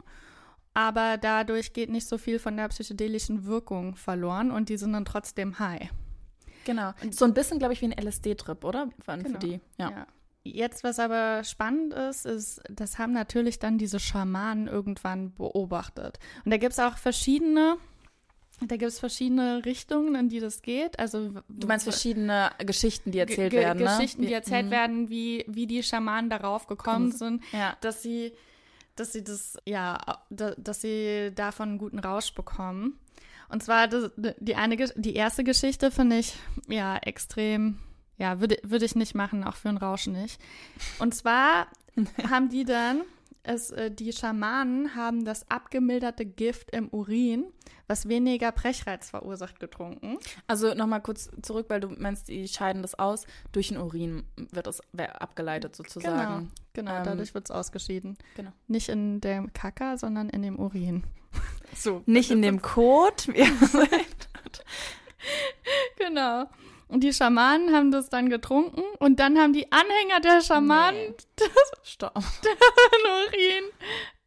[0.74, 5.06] Aber dadurch geht nicht so viel von der psychedelischen Wirkung verloren und die sind dann
[5.06, 5.90] trotzdem high.
[6.66, 6.94] Genau.
[7.12, 8.90] So ein bisschen, glaube ich, wie ein LSD-Trip, oder?
[9.04, 9.40] Für, für Genau.
[9.40, 9.60] die.
[9.78, 10.08] Ja.
[10.46, 16.20] Jetzt, was aber spannend ist, ist, das haben natürlich dann diese Schamanen irgendwann beobachtet.
[16.44, 17.78] Und da gibt es auch verschiedene,
[18.68, 21.00] da gibt es verschiedene Richtungen, in die das geht.
[21.00, 23.86] Also Du meinst verschiedene Geschichten, die erzählt werden, ne?
[23.86, 24.72] Geschichten, die erzählt Mhm.
[24.72, 27.76] werden, wie, wie die Schamanen darauf gekommen Kommen- sind, Ja.
[27.82, 28.34] dass sie,
[28.96, 29.98] dass sie das, ja,
[30.30, 33.00] da, dass sie davon einen guten Rausch bekommen.
[33.50, 36.34] Und zwar das, die eine, die erste Geschichte finde ich
[36.68, 37.80] ja extrem,
[38.18, 40.40] ja, würde, würde ich nicht machen, auch für einen Rausch nicht.
[41.00, 41.68] Und zwar
[42.30, 43.02] haben die dann,
[43.44, 47.46] es, äh, die Schamanen haben das abgemilderte Gift im Urin,
[47.88, 50.18] was weniger Brechreiz verursacht, getrunken.
[50.48, 53.26] Also nochmal kurz zurück, weil du meinst, die scheiden das aus.
[53.52, 56.52] Durch den Urin wird es abgeleitet sozusagen.
[56.74, 58.18] Genau, Ähm, dadurch wird es ausgeschieden.
[58.36, 58.52] genau.
[58.68, 61.04] Nicht in der Kaka, sondern in dem Urin.
[61.76, 62.04] So.
[62.06, 62.62] Nicht in dem.
[63.36, 63.46] Ja.
[65.98, 66.46] Genau.
[66.94, 71.16] Und die Schamanen haben das dann getrunken und dann haben die Anhänger der Schamanen Nee.
[71.36, 71.50] das
[71.90, 72.14] Stopp.
[73.04, 73.64] Urin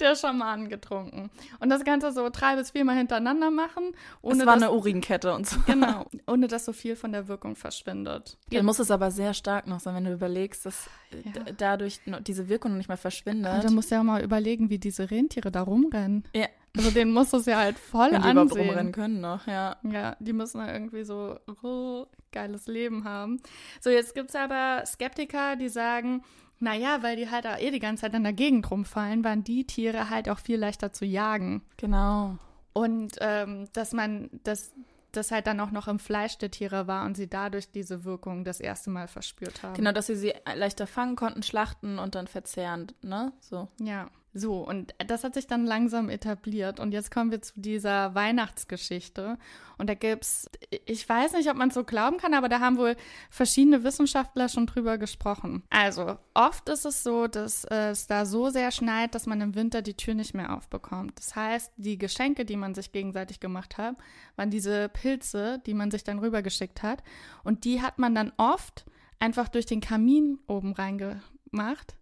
[0.00, 1.30] der Schamanen getrunken.
[1.60, 5.32] Und das Ganze so drei bis viermal hintereinander machen, ohne es war dass, eine Urinkette
[5.32, 5.58] und so.
[5.64, 8.36] genau, ohne dass so viel von der Wirkung verschwindet.
[8.50, 10.90] Dann muss es aber sehr stark noch sein, wenn du überlegst, dass
[11.24, 11.44] Ja.
[11.56, 13.54] dadurch diese Wirkung noch nicht mal verschwindet.
[13.54, 16.24] Und dann musst du ja mal überlegen, wie diese Rentiere da rumrennen.
[16.34, 16.46] Ja.
[16.76, 18.68] Also denen muss es ja halt voll wenn die überhaupt ansehen.
[18.68, 19.76] rumrennen können noch, ja.
[19.82, 23.40] Ja, die müssen ja irgendwie so oh, geiles Leben haben.
[23.80, 26.22] So, jetzt gibt es aber Skeptiker, die sagen,
[26.58, 29.66] naja, weil die halt auch eh die ganze Zeit in der Gegend rumfallen, waren die
[29.66, 31.62] Tiere halt auch viel leichter zu jagen.
[31.76, 32.38] Genau.
[32.72, 34.72] Und ähm, dass man, dass
[35.12, 38.44] das halt dann auch noch im Fleisch der Tiere war und sie dadurch diese Wirkung
[38.44, 39.74] das erste Mal verspürt haben.
[39.74, 43.32] Genau, dass sie sie leichter fangen konnten, schlachten und dann verzehren, ne?
[43.40, 43.68] So.
[43.80, 46.78] Ja, so, und das hat sich dann langsam etabliert.
[46.78, 49.38] Und jetzt kommen wir zu dieser Weihnachtsgeschichte.
[49.78, 50.50] Und da gibt's,
[50.84, 52.96] ich weiß nicht, ob man es so glauben kann, aber da haben wohl
[53.30, 55.62] verschiedene Wissenschaftler schon drüber gesprochen.
[55.70, 59.54] Also, oft ist es so, dass äh, es da so sehr schneit, dass man im
[59.54, 61.18] Winter die Tür nicht mehr aufbekommt.
[61.18, 63.96] Das heißt, die Geschenke, die man sich gegenseitig gemacht hat,
[64.36, 67.02] waren diese Pilze, die man sich dann rübergeschickt hat.
[67.42, 68.84] Und die hat man dann oft
[69.18, 71.96] einfach durch den Kamin oben reingemacht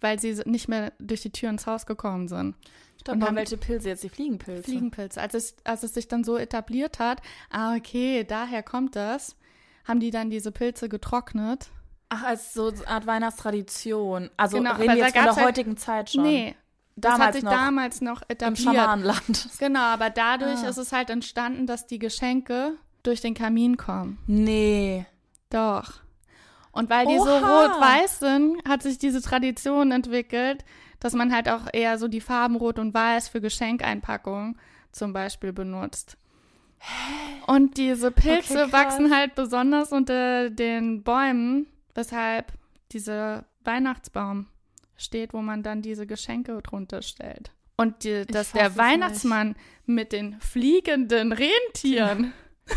[0.00, 2.54] weil sie nicht mehr durch die Tür ins Haus gekommen sind.
[3.00, 4.02] Stopp, Und haben- welche Pilze jetzt?
[4.04, 4.64] Die Fliegenpilze.
[4.64, 5.20] Fliegenpilze.
[5.20, 9.36] Als es, als es sich dann so etabliert hat, ah, okay, daher kommt das,
[9.84, 11.68] haben die dann diese Pilze getrocknet.
[12.08, 14.30] Ach, als so eine Art Weihnachtstradition.
[14.36, 16.22] Also Genau, reden wir jetzt von der halt- heutigen Zeit schon.
[16.24, 16.54] Nee,
[16.96, 18.58] das damals hat sich noch damals noch im etabliert.
[18.76, 19.48] Schamanenland.
[19.58, 20.68] Genau, aber dadurch Ah.
[20.68, 24.18] ist es halt entstanden, dass die Geschenke durch den Kamin kommen.
[24.26, 25.06] Nee.
[25.50, 26.00] Doch.
[26.76, 27.62] Und weil die so Oha.
[27.62, 30.62] rot-weiß sind, hat sich diese Tradition entwickelt,
[31.00, 34.58] dass man halt auch eher so die Farben rot und weiß für Geschenkeinpackungen
[34.92, 36.18] zum Beispiel benutzt.
[37.46, 42.52] Und diese Pilze Okay, wachsen halt besonders unter den Bäumen, weshalb
[42.92, 44.46] dieser Weihnachtsbaum
[44.98, 47.52] steht, wo man dann diese Geschenke drunter stellt.
[47.78, 48.78] Und die, dass der es nicht.
[48.78, 52.34] Weihnachtsmann mit den fliegenden Rentieren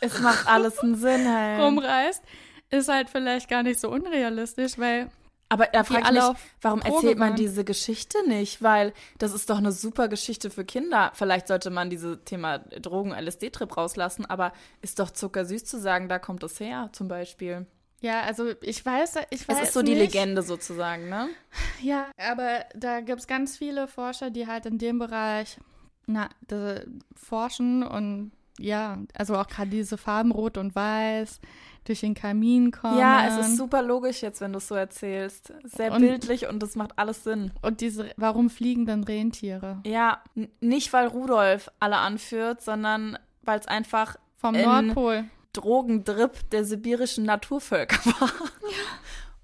[0.00, 1.60] Es macht alles einen Sinn, hey.
[1.60, 2.22] rumreist,
[2.74, 5.10] ist halt vielleicht gar nicht so unrealistisch, weil
[5.48, 6.22] Aber da die frage ich mich,
[6.62, 7.36] warum Droge erzählt man waren.
[7.36, 8.62] diese Geschichte nicht?
[8.62, 11.12] Weil das ist doch eine super Geschichte für Kinder.
[11.14, 16.18] Vielleicht sollte man dieses Thema Drogen, LSD-Trip rauslassen, aber ist doch zuckersüß zu sagen, da
[16.18, 17.66] kommt es her, zum Beispiel.
[18.00, 20.12] Ja, also ich weiß, ich weiß Es ist so die nicht.
[20.12, 21.28] Legende sozusagen, ne?
[21.82, 25.58] Ja, aber da gibt es ganz viele Forscher, die halt in dem Bereich
[26.06, 26.28] na,
[27.16, 31.40] forschen und ja, also auch gerade diese Farben Rot und Weiß
[31.84, 32.98] durch den Kamin kommen.
[32.98, 35.52] Ja, es ist super logisch jetzt, wenn du es so erzählst.
[35.64, 37.52] Sehr Und- bildlich und es macht alles Sinn.
[37.62, 39.80] Und diese, warum fliegen denn Rentiere?
[39.84, 40.22] Ja,
[40.60, 45.24] nicht weil Rudolf alle anführt, sondern weil es einfach Vom Nordpol.
[45.52, 48.30] Drogendrip der sibirischen Naturvölker war.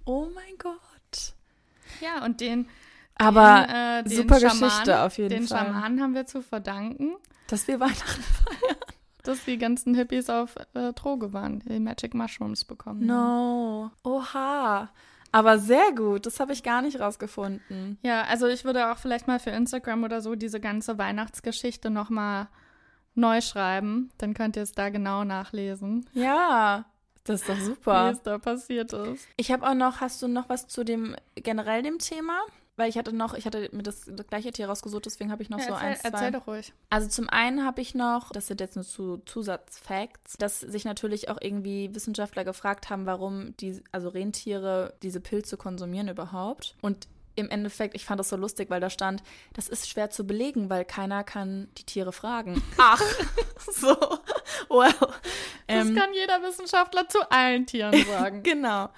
[0.04, 1.34] Oh mein Gott.
[2.00, 2.66] Ja, und den,
[3.16, 5.66] Aber den, äh, den super Schamanen, Geschichte auf jeden den Fall.
[5.66, 7.12] Schamanen haben wir zu verdanken,
[7.48, 8.24] dass wir Weihnachten
[9.22, 13.06] dass die ganzen Hippies auf äh, Droge waren, die Magic Mushrooms bekommen haben.
[13.06, 13.90] No.
[14.04, 14.90] Oha.
[15.32, 16.26] Aber sehr gut.
[16.26, 17.98] Das habe ich gar nicht rausgefunden.
[18.02, 22.48] Ja, also ich würde auch vielleicht mal für Instagram oder so diese ganze Weihnachtsgeschichte nochmal
[23.14, 24.10] neu schreiben.
[24.18, 26.86] Dann könnt ihr es da genau nachlesen, Ja.
[27.24, 28.10] Das ist doch wie super.
[28.12, 29.28] es da passiert ist.
[29.36, 32.32] Ich habe auch noch, hast du noch was zu dem generell dem Thema?
[32.80, 35.50] Weil ich hatte noch, ich hatte mir das, das gleiche Tier rausgesucht, deswegen habe ich
[35.50, 36.08] noch Ja, so erzähl, eins, zwei.
[36.08, 36.72] erzähl doch ruhig.
[36.88, 41.28] Also zum einen habe ich noch, das sind jetzt nur zu Zusatzfacts, dass sich natürlich
[41.28, 46.74] auch irgendwie Wissenschaftler gefragt haben, warum die, also Rentiere diese Pilze konsumieren überhaupt.
[46.80, 50.26] Und im Endeffekt, ich fand das so lustig, weil da stand, das ist schwer zu
[50.26, 52.62] belegen, weil keiner kann die Tiere fragen.
[52.78, 53.00] Ach,
[53.72, 53.94] so,
[54.70, 54.92] well.
[55.66, 58.42] Das Ähm, kann jeder Wissenschaftler zu allen Tieren sagen.
[58.42, 58.88] Genau.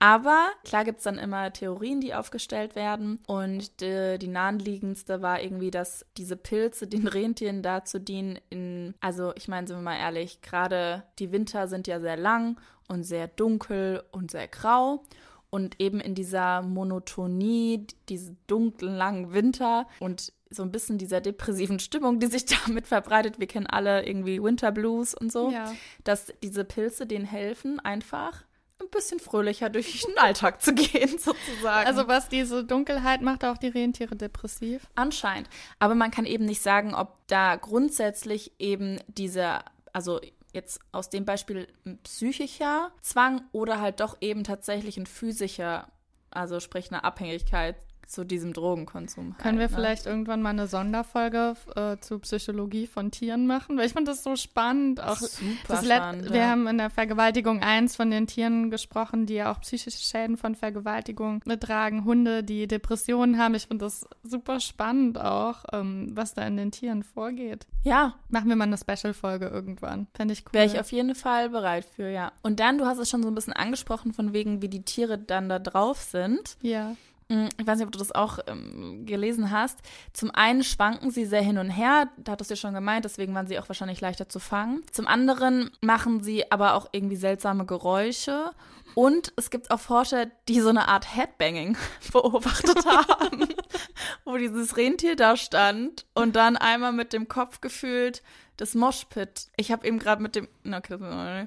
[0.00, 3.20] Aber klar gibt es dann immer Theorien, die aufgestellt werden.
[3.26, 9.32] Und äh, die naheliegendste war irgendwie, dass diese Pilze den Rentieren dazu dienen, in, also
[9.36, 13.26] ich meine, sind wir mal ehrlich, gerade die Winter sind ja sehr lang und sehr
[13.28, 15.02] dunkel und sehr grau.
[15.50, 21.78] Und eben in dieser Monotonie, diese dunklen, langen Winter und so ein bisschen dieser depressiven
[21.78, 23.38] Stimmung, die sich damit verbreitet.
[23.38, 25.72] Wir kennen alle irgendwie Winter Blues und so Ja.
[26.04, 28.44] dass diese Pilze denen helfen, einfach
[28.88, 31.86] ein bisschen fröhlicher durch den Alltag zu gehen, sozusagen.
[31.86, 34.86] Also was diese Dunkelheit macht auch die Rentiere depressiv.
[34.94, 35.48] anscheinend.
[35.78, 40.20] Aber man kann eben nicht sagen, ob da grundsätzlich eben dieser, also
[40.52, 45.88] jetzt aus dem Beispiel ein psychischer Zwang oder halt doch eben tatsächlich ein physischer,
[46.30, 47.76] also sprich eine Abhängigkeit
[48.08, 49.36] zu diesem Drogenkonsum.
[49.36, 49.76] Können wir halt, ne?
[49.76, 53.76] vielleicht irgendwann mal eine Sonderfolge äh, zu Psychologie von Tieren machen?
[53.76, 55.00] Weil ich finde das so spannend.
[55.00, 56.30] Auch Super spannend.
[56.30, 56.48] Wir ja.
[56.48, 60.54] haben in der Vergewaltigung eins von den Tieren gesprochen, die ja auch psychische Schäden von
[60.54, 62.04] Vergewaltigung mittragen.
[62.04, 63.54] Hunde, die Depressionen haben.
[63.54, 67.66] Ich finde das super spannend auch, ähm, was da in den Tieren vorgeht.
[67.84, 70.06] ja, Machen wir mal eine Special-Folge irgendwann.
[70.14, 70.52] Fände ich cool.
[70.54, 72.32] wäre ich auf jeden Fall bereit für, ja.
[72.42, 75.18] Und dann, du hast es schon so ein bisschen angesprochen, von wegen, wie die Tiere
[75.18, 76.56] dann da drauf sind.
[76.62, 76.96] ja.
[77.28, 79.78] Mm, Ich weiß nicht, ob du das auch ähm, gelesen hast.
[80.12, 83.34] Zum einen schwanken sie sehr hin und her, da hattest du ja schon gemeint, deswegen
[83.34, 84.82] waren sie auch wahrscheinlich leichter zu fangen.
[84.92, 88.50] Zum anderen machen sie aber auch irgendwie seltsame Geräusche.
[88.94, 91.76] Und es gibt auch Forscher, die so eine Art Headbanging
[92.12, 93.46] beobachtet haben,
[94.24, 98.22] wo dieses Rentier da stand und dann einmal mit dem Kopf gefühlt
[98.56, 99.48] das Moshpit.
[99.56, 100.48] Ich habe eben gerade mit dem.
[100.66, 101.46] Okay,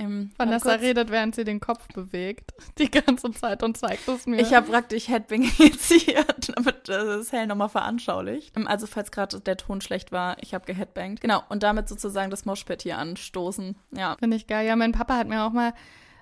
[0.00, 2.52] ähm, Vanessa redet, während sie den Kopf bewegt.
[2.78, 4.40] Die ganze Zeit und zeigt es mir.
[4.40, 8.56] Ich habe praktisch Headbanging initiiert, damit das Hell nochmal veranschaulicht.
[8.56, 11.20] Ähm, Also falls gerade der Ton schlecht war, ich habe geheadbangt.
[11.20, 13.76] Genau, und damit sozusagen das Moshpit hier anstoßen.
[13.92, 14.16] Ja.
[14.18, 14.66] Finde ich geil.
[14.66, 15.74] Ja, mein Papa hat mir auch mal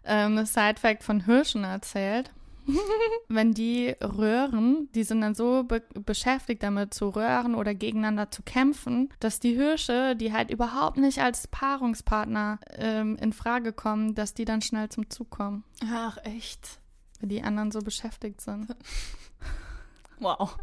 [0.04, 2.30] ähm, ein Side-Fact von Hirschen erzählt.
[3.28, 8.42] Wenn die röhren, die sind dann so be beschäftigt damit zu röhren oder gegeneinander zu
[8.42, 14.34] kämpfen, dass die Hirsche, die halt überhaupt nicht als Paarungspartner ähm, in Frage kommen, dass
[14.34, 16.78] die dann schnell zum Zug kommen, Ach, echt?
[17.20, 18.74] weil die anderen so beschäftigt sind.
[20.20, 20.56] Wow.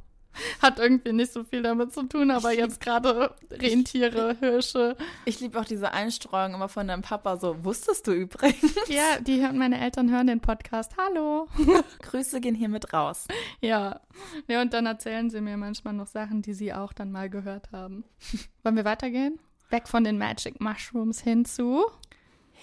[0.62, 4.96] Hat irgendwie nicht so viel damit zu tun, aber jetzt gerade Rentiere, Hirsche.
[5.26, 8.76] Ich liebe auch diese Einstreuung immer von deinem Papa so, wusstest du übrigens?
[8.88, 10.94] Ja, die hören, meine Eltern hören den Podcast.
[10.98, 11.48] Hallo.
[12.02, 13.28] Grüße gehen hiermit raus.
[13.62, 14.02] Ja.
[14.48, 17.72] ja, und dann erzählen sie mir manchmal noch Sachen, die sie auch dann mal gehört
[17.72, 18.04] haben.
[18.64, 19.40] Wollen wir weitergehen?
[19.70, 21.86] Weg von den Magic Mushrooms hin zu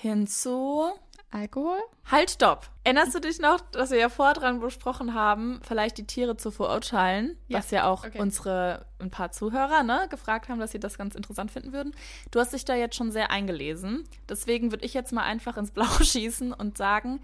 [0.02, 0.90] Hinzu.
[1.32, 1.78] Alkohol?
[2.10, 2.68] Halt, stopp.
[2.84, 6.50] Erinnerst du dich noch, dass wir ja vorher dran besprochen haben, vielleicht die Tiere zu
[6.50, 8.20] verurteilen, Ja, was ja auch okay.
[8.20, 11.94] unsere ein paar Zuhörer ne, gefragt haben, dass sie das ganz interessant finden würden.
[12.30, 14.04] Du hast dich da jetzt schon sehr eingelesen.
[14.28, 17.20] Deswegen würde ich jetzt mal einfach ins Blaue schießen und sagen,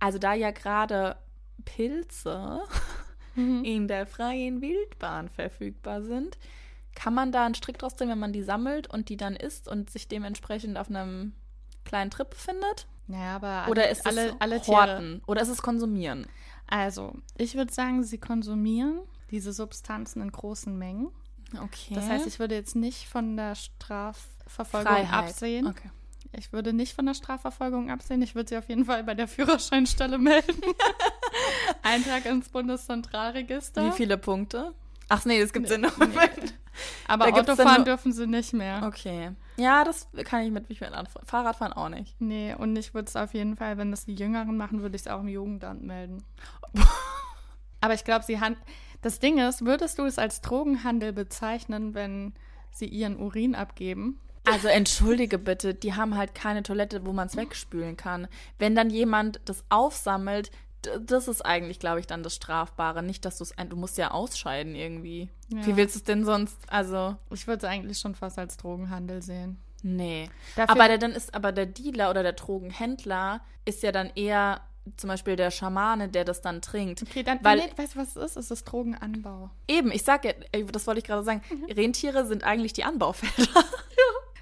[0.00, 1.16] also da ja gerade
[1.64, 2.60] Pilze
[3.36, 6.36] in der freien Wildbahn verfügbar sind,
[6.94, 9.66] kann man da einen Strick draus ziehen, wenn man die sammelt und die dann isst
[9.68, 11.32] und sich dementsprechend auf einem
[11.84, 12.86] kleinen Trip befindet?
[13.10, 14.76] Naja, aber alle, Oder ist es alle, alle Tiere.
[14.76, 15.22] Horten?
[15.26, 16.26] Oder ist es Konsumieren?
[16.66, 21.08] Also, ich würde sagen, sie konsumieren diese Substanzen in großen Mengen.
[21.54, 21.94] Okay.
[21.94, 25.12] Das heißt, ich würde jetzt nicht von der Strafverfolgung Freiheit.
[25.12, 25.66] absehen.
[25.66, 25.90] Okay.
[26.32, 28.22] Ich würde nicht von der Strafverfolgung absehen.
[28.22, 30.60] Ich würde sie auf jeden Fall bei der Führerscheinstelle melden.
[31.82, 33.86] Eintrag ins Bundeszentralregister.
[33.86, 34.72] Wie viele Punkte?
[35.08, 35.98] Ach nee, das gibt's Nee, ja noch.
[35.98, 36.06] nee.
[37.08, 38.82] Aber Da Autofahren dürfen sie nicht mehr.
[38.86, 39.32] Okay.
[39.60, 40.90] Ja, das kann ich mit mich mit.
[41.24, 42.18] Fahrradfahren auch nicht.
[42.18, 45.02] Nee, und ich würde es auf jeden Fall, wenn das die Jüngeren machen, würde ich
[45.02, 46.24] es auch im Jugendamt melden.
[47.82, 48.56] Aber ich glaube, sie han
[49.02, 52.32] Das Ding ist, würdest du es als Drogenhandel bezeichnen, wenn
[52.70, 54.18] sie ihren Urin abgeben?
[54.44, 58.28] Also entschuldige bitte, die haben halt keine Toilette, wo man es wegspülen kann.
[58.58, 60.50] Wenn dann jemand das aufsammelt,
[61.06, 63.02] das ist eigentlich, glaube ich, dann das Strafbare.
[63.02, 65.28] Nicht, dass du es, du musst ja ausscheiden irgendwie.
[65.48, 65.66] Ja.
[65.66, 66.56] Wie willst du es denn sonst?
[66.68, 69.58] Also, Ich würde es eigentlich schon fast als Drogenhandel sehen.
[69.82, 70.28] nee.
[70.56, 74.60] Dafür- aber der, dann ist, aber der Dealer oder der Drogenhändler ist ja dann eher
[74.96, 77.02] zum Beispiel der Schamane, der das dann trinkt.
[77.02, 78.36] Okay, dann, Weil- nee, weißt du, was es ist?
[78.36, 79.50] Es ist Drogenanbau.
[79.68, 80.32] Eben, ich sag ja,
[80.72, 83.46] das wollte ich gerade sagen, Rentiere sind eigentlich die Anbaufelder.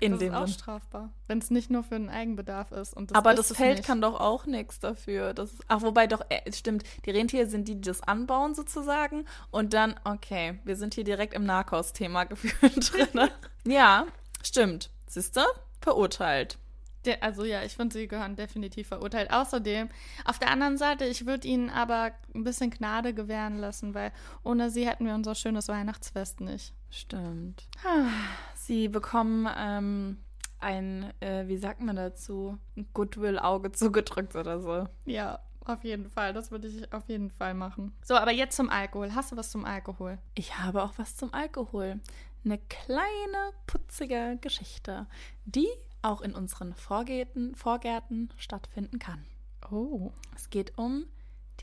[0.00, 0.54] In das dem ist auch Sinn.
[0.54, 2.94] strafbar, wenn es nicht nur für den Eigenbedarf ist.
[2.96, 5.34] Das Aber ist das Feld kann doch auch nichts dafür.
[5.34, 9.24] Das ist, ach, wobei doch, äh, stimmt, die Rentiere sind die, die das anbauen sozusagen.
[9.50, 13.28] Und dann, okay, wir sind hier direkt im Narcos-Thema gefühlt drin.
[13.66, 14.06] ja,
[14.42, 14.90] stimmt.
[15.06, 15.44] Siehste?
[15.80, 16.58] Verurteilt.
[17.04, 19.30] Der, also ja, ich finde, sie gehören definitiv verurteilt.
[19.32, 19.88] Außerdem,
[20.24, 24.70] auf der anderen Seite, ich würde ihnen aber ein bisschen Gnade gewähren lassen, weil ohne
[24.70, 26.74] sie hätten wir unser schönes Weihnachtsfest nicht.
[26.90, 27.68] Stimmt.
[28.68, 30.18] Sie bekommen ähm,
[30.58, 34.86] ein, äh, wie sagt man dazu, ein Goodwill-Auge zugedrückt oder so.
[35.06, 36.34] Ja, auf jeden Fall.
[36.34, 37.94] Das würde ich auf jeden Fall machen.
[38.04, 39.14] So, aber jetzt zum Alkohol.
[39.14, 40.18] Hast du was zum Alkohol?
[40.34, 41.98] Ich habe auch was zum Alkohol.
[42.44, 45.06] Eine kleine, putzige Geschichte,
[45.46, 45.68] die
[46.02, 49.24] auch in unseren Vorgärten, Vorgärten stattfinden kann.
[49.70, 50.12] Oh.
[50.36, 51.06] Es geht um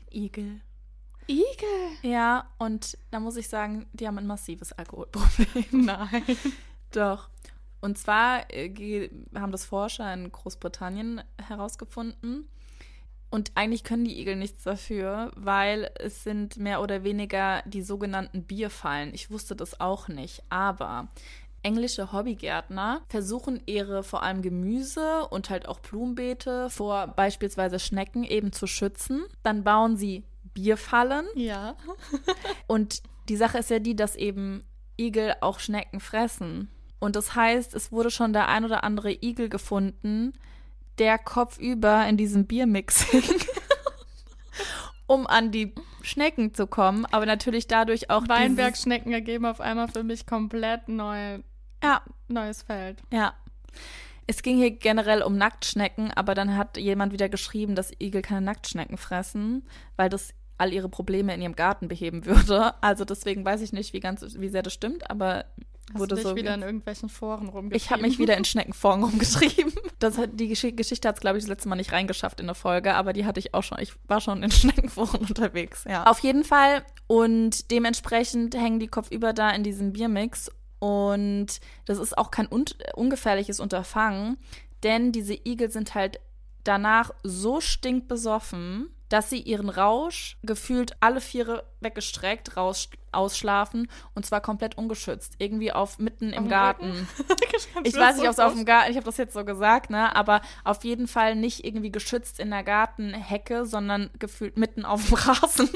[0.00, 0.60] den Igel.
[1.28, 1.68] Igel.
[2.02, 5.66] Ja, und da muss ich sagen, die haben ein massives Alkoholproblem.
[5.84, 6.24] Nein.
[6.92, 7.28] Doch.
[7.80, 12.48] Und zwar äh, haben das Forscher in Großbritannien herausgefunden.
[13.28, 18.44] Und eigentlich können die Igel nichts dafür, weil es sind mehr oder weniger die sogenannten
[18.44, 19.12] Bierfallen.
[19.14, 21.08] Ich wusste das auch nicht, aber
[21.62, 28.52] englische Hobbygärtner versuchen ihre vor allem Gemüse und halt auch Blumenbeete vor beispielsweise Schnecken eben
[28.52, 29.24] zu schützen.
[29.42, 30.22] Dann bauen sie
[30.54, 31.26] Bierfallen.
[31.34, 31.76] Ja.
[32.68, 34.64] Und die Sache ist ja die, dass eben
[34.96, 36.70] Igel auch Schnecken fressen.
[36.98, 40.32] Und das heißt, es wurde schon der ein oder andere Igel gefunden,
[40.98, 43.22] der kopfüber in diesem Biermix hing,
[45.06, 47.06] um an die Schnecken zu kommen.
[47.06, 51.40] Aber natürlich dadurch auch Weinbergschnecken ergeben auf einmal für mich komplett neu,
[51.82, 53.02] Ja, neues Feld.
[53.12, 53.34] ja.
[54.28, 58.40] Es ging hier generell um Nacktschnecken, aber dann hat jemand wieder geschrieben, dass Igel keine
[58.40, 62.74] Nacktschnecken fressen, weil das all ihre Probleme in ihrem Garten beheben würde.
[62.82, 65.44] Also deswegen weiß ich nicht, wie ganz, wie sehr das stimmt, aber
[65.92, 66.36] Hast wurde du dich so.
[66.36, 67.76] wieder in irgendwelchen Foren rumgetrieben?
[67.76, 69.72] ich habe mich wieder in Schneckenforen rumgetrieben.
[69.98, 72.46] Das hat, die Gesch Geschichte hat es, glaube ich, das letzte Mal nicht reingeschafft in
[72.46, 73.78] der Folge, aber die hatte ich auch schon.
[73.80, 76.04] Ich war schon in Schneckenforen unterwegs, ja.
[76.04, 76.84] Auf jeden Fall.
[77.06, 80.50] Und dementsprechend hängen die kopfüber da in diesem Biermix.
[80.80, 84.36] Und das ist auch kein un ungefährliches Unterfangen,
[84.82, 86.20] denn diese Igel sind halt
[86.62, 94.40] danach so stinkbesoffen, dass sie ihren Rausch gefühlt alle Viere weggestreckt raus ausschlafen und zwar
[94.40, 95.36] komplett ungeschützt.
[95.38, 97.08] Irgendwie auf mitten im Garten.
[97.84, 100.14] Ich weiß nicht, ob es auf dem Garten, ich habe das jetzt so gesagt, ne,
[100.14, 105.14] aber auf jeden Fall nicht irgendwie geschützt in der Gartenhecke, sondern gefühlt mitten auf dem
[105.16, 105.70] Rasen,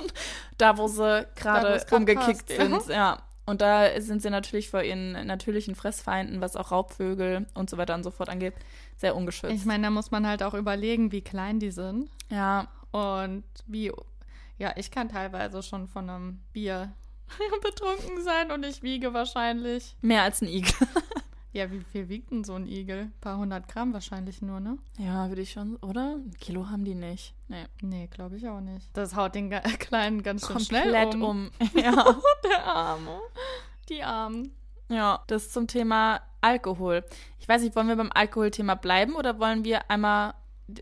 [0.58, 2.80] da wo sie gerade umgekickt passt, ja.
[2.80, 3.22] sind, ja.
[3.46, 7.94] Und da sind sie natürlich vor ihren natürlichen Fressfeinden, was auch Raubvögel und so weiter
[7.94, 8.54] und so fort angeht,
[8.96, 9.54] sehr ungeschützt.
[9.54, 13.92] Ich meine, da muss man halt auch überlegen, wie klein die sind ja, und wie.
[14.58, 16.92] Ja, ich kann teilweise schon von einem Bier
[17.62, 19.96] betrunken sein und ich wiege wahrscheinlich.
[20.02, 20.74] mehr als ein Igel.
[21.52, 23.00] Ja, wie viel wiegt denn so ein Igel?
[23.00, 24.78] Ein paar hundert Gramm wahrscheinlich nur, ne?
[24.98, 26.14] ja, würde ich schon, oder?
[26.14, 27.34] Ein Kilo haben die nicht.
[27.48, 27.64] Nee.
[27.82, 28.88] Nee, glaube ich auch nicht.
[28.92, 29.50] Das haut den
[29.80, 31.22] Kleinen ganz schön Komplett schnell um.
[31.22, 31.50] um.
[31.74, 32.20] Ja.
[32.44, 33.20] Der Arme.
[33.88, 34.52] Die Armen.
[34.88, 37.04] Ja, das zum Thema Alkohol.
[37.40, 40.34] Ich weiß nicht, wollen wir beim Alkoholthema bleiben oder wollen wir einmal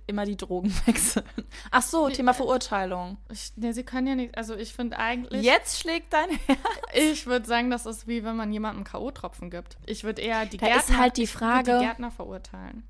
[0.07, 1.25] immer die Drogen wechseln?
[1.71, 3.17] Ach so, Thema Verurteilung.
[3.31, 4.37] Ich, nee, sie können ja nicht.
[4.37, 5.43] Also, ich finde eigentlich.
[5.45, 6.59] Jetzt schlägt dein Herz.
[6.95, 9.79] Ich würde sagen, das ist wie wenn man jemandem K.O.-Tropfen gibt.
[9.87, 12.85] Ich würde eher die Da Gärtner, ist halt die Frage- die Gärtner verurteilen.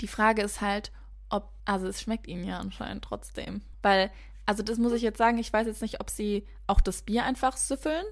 [0.00, 0.92] Die Frage ist halt,
[1.28, 3.62] ob, also es schmeckt ihnen ja anscheinend trotzdem.
[3.82, 4.10] Weil,
[4.44, 7.24] also das muss ich jetzt sagen, ich weiß jetzt nicht, ob sie auch das Bier
[7.24, 8.04] einfach süffeln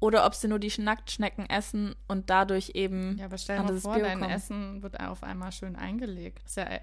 [0.00, 3.16] oder ob sie nur die Nacktschnecken essen und dadurch eben.
[3.18, 4.30] Ja, aber stell dir vor, dein kommen.
[4.30, 6.44] Essen wird auf einmal schön eingelegt.
[6.46, 6.80] ist ja, äh,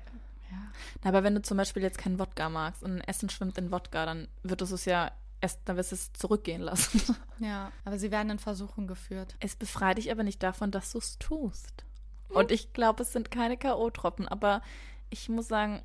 [0.55, 0.71] ja.
[1.03, 3.71] Na, aber wenn du zum Beispiel jetzt keinen Wodka magst und ein Essen schwimmt in
[3.71, 7.01] Wodka, dann wird es es ja erst, dann wirst du es zurückgehen lassen.
[7.39, 9.35] ja, aber sie werden in Versuchung geführt.
[9.39, 11.85] Es befreit dich aber nicht davon, dass du es tust.
[12.29, 14.61] Und ich glaube, es sind keine K.O.-Tropfen, aber
[15.09, 15.83] ich muss sagen,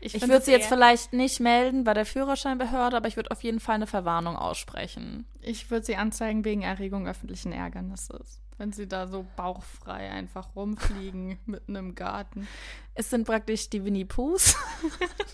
[0.00, 3.30] ich, find würde sie jetzt eher- vielleicht nicht melden bei der Führerscheinbehörde, aber ich würde
[3.30, 5.26] auf jeden Fall eine Verwarnung aussprechen.
[5.40, 8.40] Ich würde sie anzeigen wegen Erregung öffentlichen Ärgernisses.
[8.58, 12.48] Wenn sie da so bauchfrei einfach rumfliegen mitten im Garten.
[12.94, 14.56] Es sind praktisch die Winnie Poohs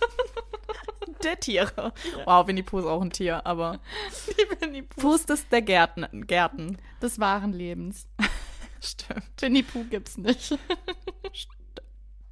[1.23, 1.93] der Tiere.
[2.25, 3.79] Wow, Winnie Pooh ist auch ein Tier, aber
[4.29, 6.79] Die Winnie Pooh Pooh ist der Gärten, Gärten.
[7.01, 8.09] des wahren Lebens.
[8.81, 9.23] Stimmt.
[9.41, 10.59] Winnie Pooh gibt's nicht.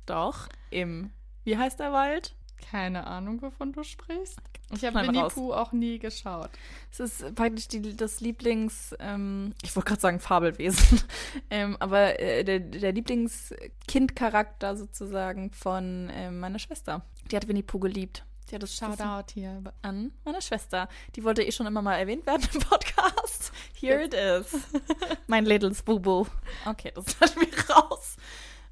[0.06, 1.12] Doch, im,
[1.44, 2.34] wie heißt der Wald?
[2.70, 4.38] Keine Ahnung, wovon du sprichst.
[4.72, 5.34] Ich habe Winnie raus.
[5.34, 6.50] Pooh auch nie geschaut.
[6.92, 11.02] Es ist praktisch die, das Lieblings, ähm, ich wollte gerade sagen Fabelwesen,
[11.50, 17.02] ähm, aber äh, der, der Lieblingskindcharakter sozusagen von ähm, meiner Schwester.
[17.30, 18.24] Die hat Winnie Pooh geliebt.
[18.52, 19.62] Hat das Shoutout hier.
[19.82, 20.88] an meine Schwester.
[21.14, 23.52] Die wollte eh schon immer mal erwähnt werden im Podcast.
[23.74, 24.52] Here it is.
[25.28, 26.26] mein little Boo.
[26.66, 28.16] Okay, das lassen wir raus.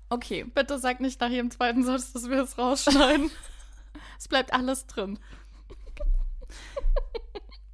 [0.08, 0.44] Okay.
[0.44, 3.30] Bitte sag nicht nach jedem zweiten Satz, dass wir es rausschneiden.
[4.18, 5.18] es bleibt alles drin.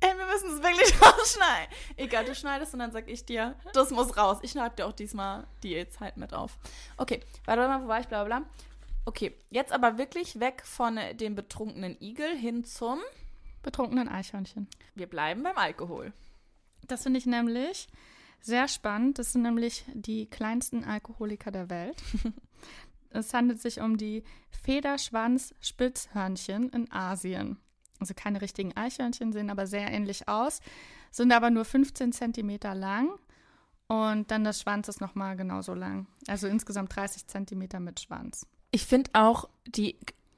[0.00, 1.74] Ey, wir müssen es wirklich rausschneiden.
[1.96, 4.38] Egal, du schneidest und dann sag ich dir, das muss raus.
[4.42, 6.58] Ich schneide dir auch diesmal die Zeit mit auf.
[6.96, 8.08] Okay, warte mal, wo war ich?
[8.08, 8.48] Bla bla bla.
[9.06, 13.00] Okay, jetzt aber wirklich weg von dem betrunkenen Igel hin zum.
[13.62, 14.68] Betrunkenen Eichhörnchen.
[14.94, 16.12] Wir bleiben beim Alkohol.
[16.86, 17.88] Das finde ich nämlich
[18.44, 19.18] sehr spannend.
[19.18, 21.96] Das sind nämlich die kleinsten Alkoholiker der Welt.
[23.10, 24.22] es handelt sich um die
[24.62, 27.56] Federschwanz-Spitzhörnchen in Asien.
[28.00, 30.60] Also keine richtigen Eichhörnchen, sehen aber sehr ähnlich aus,
[31.10, 33.08] sind aber nur 15 Zentimeter lang
[33.86, 36.06] und dann das Schwanz ist nochmal genauso lang.
[36.26, 38.46] Also insgesamt 30 Zentimeter mit Schwanz.
[38.70, 39.96] Ich finde auch, die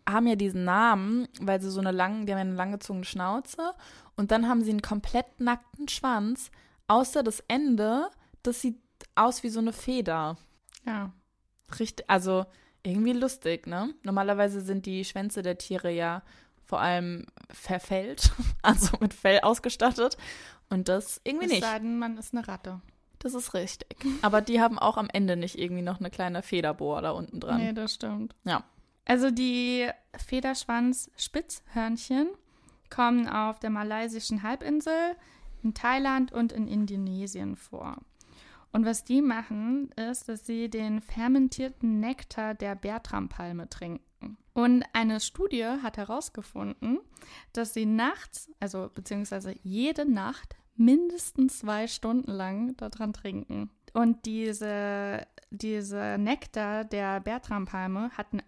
[0.08, 3.72] haben ja diesen Namen, weil sie so eine lange, die haben eine langgezogene Schnauze
[4.16, 6.50] und dann haben sie einen komplett nackten Schwanz,
[6.88, 8.10] außer das Ende,
[8.42, 8.78] das sieht
[9.14, 10.36] aus wie so eine Feder.
[10.84, 11.12] Ja,
[11.78, 12.46] Richtig, also
[12.82, 13.94] irgendwie lustig, ne?
[14.02, 16.22] Normalerweise sind die Schwänze der Tiere ja
[16.64, 18.30] vor allem verfällt,
[18.62, 20.16] also mit Fell ausgestattet.
[20.68, 21.64] Und das irgendwie es nicht.
[21.64, 22.80] sei denn, man ist eine Ratte.
[23.18, 23.96] Das ist richtig.
[24.22, 27.58] Aber die haben auch am Ende nicht irgendwie noch eine kleine Federbohr da unten dran.
[27.58, 28.34] Nee, das stimmt.
[28.44, 28.64] Ja.
[29.04, 32.28] Also die Federschwanz-Spitzhörnchen
[32.90, 35.16] kommen auf der malaysischen Halbinsel,
[35.62, 37.96] in Thailand und in Indonesien vor.
[38.72, 44.36] Und was die machen, ist, dass sie den fermentierten Nektar der Bertrampalme trinken.
[44.52, 46.98] Und eine Studie hat herausgefunden,
[47.52, 53.70] dass sie nachts, also beziehungsweise jede Nacht, mindestens zwei Stunden lang daran trinken.
[53.92, 58.46] Und diese, diese Nektar der Bertrampalme hat einen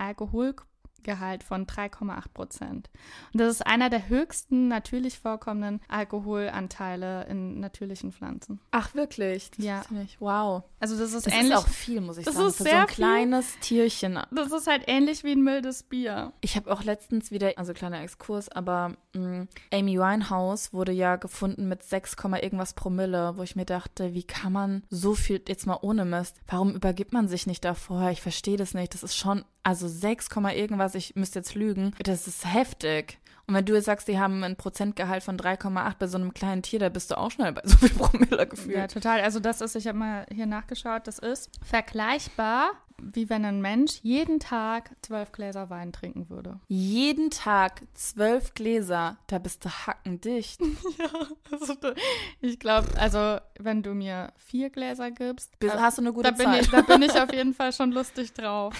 [1.08, 2.90] Alkoholgehalt von 3,8 Prozent.
[3.32, 8.60] Und das ist einer der höchsten natürlich vorkommenden Alkoholanteile in natürlichen Pflanzen.
[8.70, 9.50] Ach, wirklich?
[9.52, 9.82] Das Ja.
[9.90, 10.64] nicht- Wow.
[10.80, 11.50] Also das ist Das ähnlich.
[11.52, 12.48] ist auch viel, muss ich Das sagen.
[12.48, 12.94] ist für sehr so ein viel.
[13.04, 14.18] kleines Tierchen.
[14.30, 16.32] das ist halt ähnlich wie ein mildes Bier.
[16.40, 21.68] Ich habe auch letztens wieder, also kleiner Exkurs, aber mh, Amy Winehouse wurde ja gefunden
[21.68, 25.66] mit 6, Komma irgendwas Promille, wo ich mir dachte, wie kann man so viel, jetzt
[25.66, 28.10] mal ohne Mist, warum übergibt man sich nicht davor?
[28.10, 28.94] Ich verstehe das nicht.
[28.94, 33.18] Das ist schon, also 6, Komma irgendwas, ich müsste jetzt lügen, das ist heftig.
[33.46, 36.62] Und wenn du jetzt sagst, die haben einen Prozentgehalt von 3,8 bei so einem kleinen
[36.62, 38.76] Tier, da bist du auch schnell bei so viel Promille gefühlt.
[38.76, 39.22] Ja, total.
[39.22, 44.00] Also das ist, ich habe mal hier nachgeschaut, das ist vergleichbar, wie wenn ein Mensch
[44.02, 46.60] jeden Tag zwölf Gläser Wein trinken würde.
[46.68, 50.60] Jeden Tag zwölf Gläser, da bist du hackendicht.
[51.50, 51.74] Also,
[52.42, 56.30] ich glaube, also wenn du mir vier Gläser gibst, Bis- da- hast du eine gute
[56.30, 56.62] da bin, Zeit.
[56.62, 58.74] ich, da bin ich auf jeden Fall schon lustig drauf.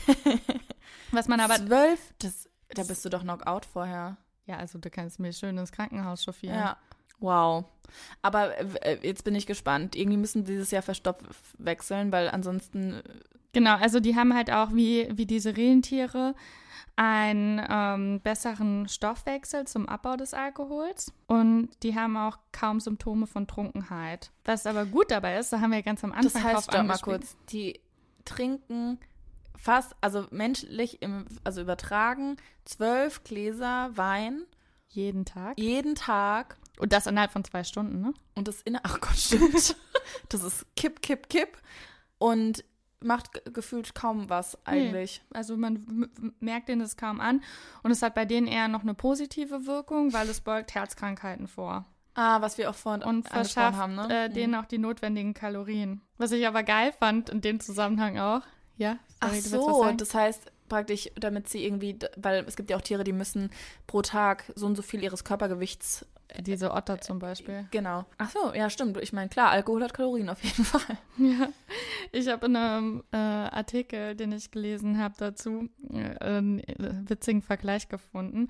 [1.12, 4.18] Was man aber, zwölf, das, da bist du doch Knockout vorher.
[4.46, 6.56] ja, also du kannst mir schön ins Krankenhaus chauffieren.
[6.56, 6.76] Ja.
[7.20, 7.64] Wow.
[8.22, 9.96] Aber äh, jetzt bin ich gespannt.
[9.96, 13.02] Irgendwie müssen die dieses Jahr verstoffwechseln, weil ansonsten.
[13.53, 16.34] Genau, also die haben halt auch wie, wie diese Rentiere
[16.96, 23.46] einen ähm, besseren Stoffwechsel zum Abbau des Alkohols und die haben auch kaum Symptome von
[23.46, 24.32] Trunkenheit.
[24.44, 26.99] Was aber gut dabei ist, da haben wir ganz am Anfang Das heißt, drauf mal
[26.99, 27.36] kurz.
[27.51, 27.80] Die
[28.24, 28.99] trinken
[29.57, 34.42] fast, also menschlich, im, also übertragen, zwölf Gläser Wein
[34.88, 35.59] Jeden Tag.
[35.59, 36.57] jeden Tag.
[36.78, 38.14] Und das innerhalb von zwei Stunden, ne?
[38.34, 38.76] Und das in.
[38.82, 39.76] Ach Gott, stimmt.
[40.30, 41.59] das ist kipp, kipp, kipp.
[42.18, 42.64] Und
[43.03, 45.22] macht ge- gefühlt kaum was eigentlich.
[45.32, 47.42] Also man merkt denen das kaum an.
[47.82, 51.84] Und es hat bei denen eher noch eine positive Wirkung, weil es beugt Herzkrankheiten vor.
[52.14, 54.24] Ah, was wir auch vorhin und verschafft haben, ne?
[54.24, 56.01] äh, denen auch die notwendigen Kalorien.
[56.16, 58.42] Was ich aber geil fand in dem Zusammenhang auch.
[58.76, 62.76] Ja, Ach sorry, was so, das heißt praktisch, damit sie irgendwie, weil es gibt ja
[62.76, 63.51] auch Tiere, die müssen
[63.86, 66.05] pro Tag so und so viel ihres Körpergewichts.
[66.40, 67.66] Diese Otter zum Beispiel.
[67.70, 68.04] Genau.
[68.18, 68.98] Ach so, ja, stimmt.
[68.98, 70.98] Ich meine, klar, Alkohol hat Kalorien auf jeden Fall.
[71.16, 71.48] Ja,
[72.12, 76.62] ich habe in einem äh, Artikel, den ich gelesen habe, dazu äh, einen
[77.08, 78.48] witzigen Vergleich gefunden.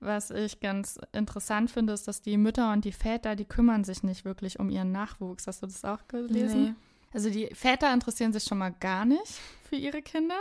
[0.00, 4.02] Was ich ganz interessant finde, ist, dass die Mütter und die Väter, die kümmern sich
[4.02, 5.46] nicht wirklich um ihren Nachwuchs.
[5.46, 6.62] Hast du das auch gelesen?
[6.62, 6.74] Nee.
[7.12, 10.38] Also die Väter interessieren sich schon mal gar nicht für ihre Kinder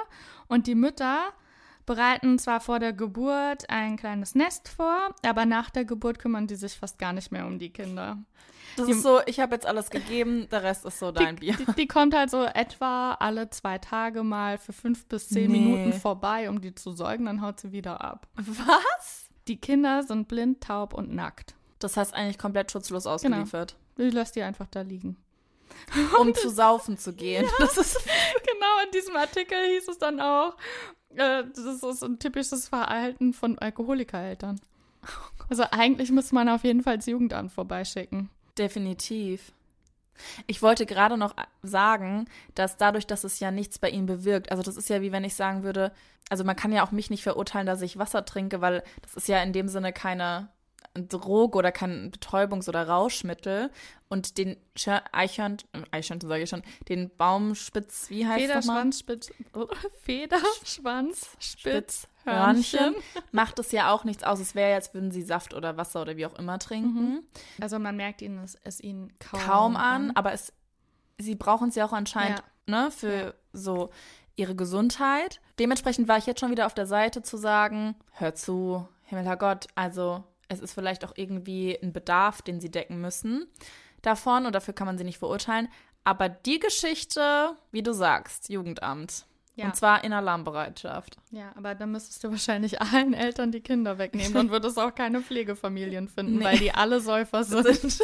[0.48, 1.34] und die Mütter
[1.90, 6.54] bereiten zwar vor der Geburt ein kleines Nest vor, aber nach der Geburt kümmern die
[6.56, 8.20] sich fast gar nicht mehr um die Kinder.
[8.78, 11.40] Das Die- ist so, ich habe jetzt alles gegeben, der Rest ist so dein die,
[11.52, 11.58] Bier.
[11.58, 15.60] Die, die kommt halt so etwa alle zwei Tage mal für fünf bis zehn Nee.
[15.62, 18.28] Minuten vorbei, um die zu säugen, dann haut sie wieder ab.
[18.36, 19.28] Was?
[19.48, 21.56] Die Kinder sind blind, taub und nackt.
[21.80, 25.18] Das heißt eigentlich komplett schutzlos ausgeliefert, Ich lasse die einfach da liegen.
[26.20, 27.48] um zu saufen zu gehen.
[27.60, 30.56] Das ist Genau, in diesem Artikel hieß es dann auch,
[31.16, 34.60] äh, das ist ein typisches Verhalten von Alkoholikereltern.
[35.50, 38.30] Also eigentlich müsste man auf jeden Fall das Jugendamt vorbeischicken.
[38.58, 39.54] definitiv.
[40.48, 41.34] Ich wollte gerade noch
[41.64, 45.12] sagen, dass dadurch, dass es ja nichts bei ihnen bewirkt, also das ist ja wie
[45.12, 45.94] wenn ich sagen würde,
[46.30, 49.28] also man kann ja auch mich nicht verurteilen, dass ich Wasser trinke, weil das ist
[49.28, 50.50] ja in dem Sinne keine
[50.96, 53.70] Droge oder kein Betäubungs- oder Rauschmittel.
[54.10, 58.66] Und den Schör- Eichhörnchen, Eichhörnchen sage ich schon, den Baumspitz, wie heißt das?
[58.66, 59.30] Federschwanz, Spitz,
[60.02, 62.80] Federschwanz, Spitzhörnchen.
[62.80, 62.96] Hörnchen
[63.32, 64.40] macht es ja auch nichts aus.
[64.40, 67.24] Es wäre, als würden sie Saft oder Wasser oder wie auch immer trinken.
[67.62, 70.54] Also man merkt ihnen es, es ihnen kaum, Kaum an, aber es,
[71.18, 73.34] sie brauchen es ja auch anscheinend ne, für Ja.
[73.54, 73.90] so
[74.36, 75.42] ihre Gesundheit.
[75.60, 79.68] Dementsprechend war ich jetzt schon wieder auf der Seite zu sagen, hör zu, Himmel, Gott,
[79.76, 83.48] also es ist vielleicht auch irgendwie ein Bedarf, den sie decken müssen
[84.02, 85.70] davon und dafür kann man sie nicht verurteilen.
[86.04, 89.26] Aber die Geschichte, wie du sagst, Jugendamt.
[89.56, 89.66] Ja.
[89.66, 91.18] Und zwar in Alarmbereitschaft.
[91.32, 95.22] Ja, aber dann müsstest du wahrscheinlich allen Eltern die Kinder wegnehmen und würdest auch keine
[95.22, 96.46] Pflegefamilien finden, Nee.
[96.46, 98.00] weil die alle Säufer sind.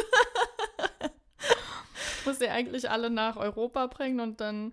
[2.26, 4.72] Muss sie eigentlich alle nach Europa bringen und dann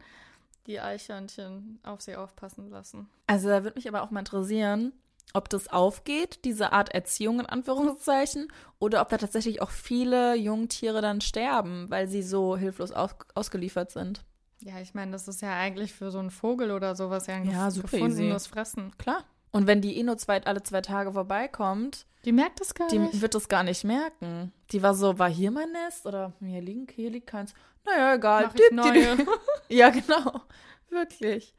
[0.67, 3.09] die Eichhörnchen auf sie aufpassen lassen.
[3.27, 4.91] Also da würde mich aber auch mal interessieren,
[5.33, 8.47] ob das aufgeht, diese Art Erziehung in Anführungszeichen,
[8.79, 13.91] oder ob da tatsächlich auch viele Jungtiere dann sterben, weil sie so hilflos aus ausgeliefert
[13.91, 14.23] sind.
[14.61, 17.49] Ja, ich meine, das ist ja eigentlich für so einen Vogel oder sowas ja ein
[17.49, 18.49] Ja, gefundenes easy.
[18.49, 18.91] Fressen.
[18.97, 19.23] Klar.
[19.51, 22.97] Und wenn die eh nur zwei, alle zwei Tage vorbeikommt, Die merkt das gar die
[22.99, 23.21] nicht.
[23.21, 24.51] wird das gar nicht merken.
[24.71, 26.05] Die war so, war hier mein Nest?
[26.05, 27.53] Oder hier liegen, hier liegt keins.
[27.85, 28.45] Naja, egal.
[28.45, 28.71] Mach ich dip.
[28.71, 29.17] neue.
[29.69, 30.41] Ja, genau.
[30.89, 31.53] Wirklich.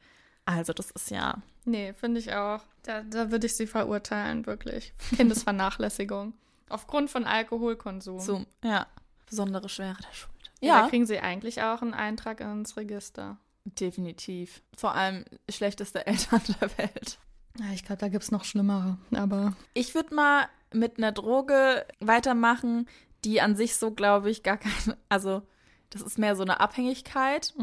[0.45, 1.35] Also, das ist ja.
[1.65, 2.61] Nee, finde ich auch.
[2.83, 4.93] Da, da würde ich sie verurteilen, wirklich.
[5.15, 6.33] Kindesvernachlässigung.
[6.69, 8.19] Aufgrund von Alkoholkonsum.
[8.19, 8.87] So, ja.
[9.27, 10.31] Besondere Schwere der Schuld.
[10.61, 10.81] Ja.
[10.83, 13.37] Da kriegen sie eigentlich auch einen Eintrag ins Register.
[13.65, 14.61] definitiv.
[14.77, 17.17] Vor allem schlechteste Eltern der Welt.
[17.59, 18.97] Ja, ich glaube, da gibt es noch schlimmere.
[19.13, 22.87] Aber Ich würde mal mit einer Droge weitermachen,
[23.23, 24.97] die an sich so, glaube ich, gar keine.
[25.09, 25.41] Also,
[25.89, 27.53] das ist mehr so eine Abhängigkeit.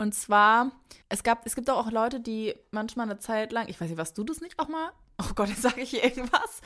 [0.00, 0.72] Und zwar,
[1.10, 4.14] es gab, es gibt auch Leute, die manchmal eine Zeit lang, ich weiß nicht, was
[4.14, 4.92] du das nicht auch mal?
[5.20, 6.62] Oh Gott, jetzt sage ich hier irgendwas.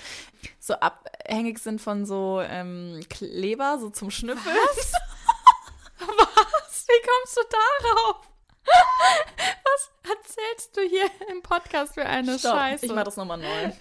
[0.61, 4.55] So abhängig sind von so ähm, Kleber, so zum Schnüffeln.
[4.55, 4.93] Was?
[5.99, 6.87] was?
[6.87, 8.34] Wie kommst du darauf?
[8.65, 12.87] Was erzählst du hier im Podcast für eine Stopp, Scheiße?
[12.87, 13.47] Ich mach das nochmal neu.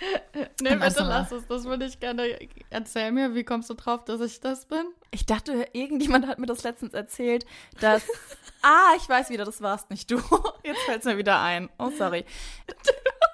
[0.61, 1.45] nee, bitte lass es.
[1.47, 2.39] Das würde ich gerne.
[2.69, 4.85] Erzähl mir, wie kommst du drauf, dass ich das bin?
[5.11, 7.45] Ich dachte, irgendjemand hat mir das letztens erzählt,
[7.79, 8.03] dass.
[8.61, 10.17] ah, ich weiß wieder, das warst nicht du.
[10.63, 11.69] Jetzt fällt es mir wieder ein.
[11.77, 12.25] Oh, sorry.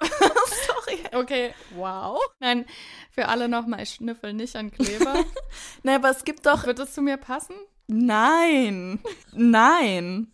[0.02, 1.00] sorry.
[1.12, 2.20] Okay, wow.
[2.40, 2.66] Nein,
[3.10, 5.24] für alle nochmal, ich schnüffel nicht an Kleber.
[5.82, 6.66] Nein, aber es gibt doch.
[6.66, 7.54] Wird es zu mir passen?
[7.86, 9.00] Nein.
[9.32, 10.32] Nein.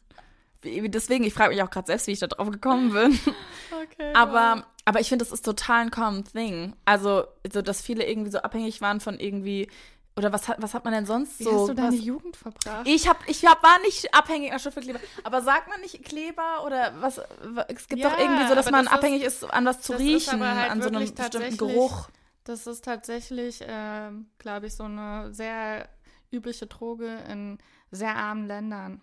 [0.66, 3.18] Wie- Deswegen, ich frage mich auch gerade selbst, wie ich da drauf gekommen bin.
[3.72, 4.12] Okay.
[4.14, 6.74] Aber, aber ich finde, das ist total ein common thing.
[6.84, 9.68] Also, so, dass viele irgendwie so abhängig waren von irgendwie.
[10.16, 11.60] Oder was hat, was hat man denn sonst Wie so?
[11.60, 12.86] hast du deine was, Jugend verbracht?
[12.86, 14.98] ich hab, ich hab, war nicht abhängig an Schnüffelkleber.
[15.24, 17.20] Aber sagt man nicht Kleber oder was?
[17.68, 20.42] Es gibt Ja, doch irgendwie so, dass man das abhängig ist, an was zu riechen,
[20.42, 22.08] halt an so einem bestimmten Geruch.
[22.44, 25.88] Das ist tatsächlich, ähm, glaube ich, so eine sehr
[26.30, 27.58] übliche Droge in
[27.90, 29.00] sehr armen Ländern,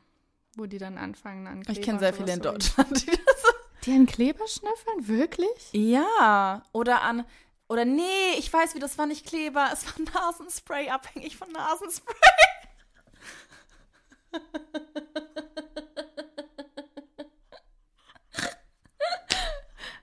[0.55, 2.41] wo die dann anfangen an Kleber Ich kenne sehr viele in.
[2.41, 3.43] Deutschland, die das
[3.85, 5.07] Die an Kleber schnüffeln?
[5.07, 5.69] Wirklich?
[5.71, 7.25] Ja, oder an.
[7.69, 12.15] Oder nee, ich weiß, wie das war nicht Kleber, es war Nasenspray, abhängig von Nasenspray.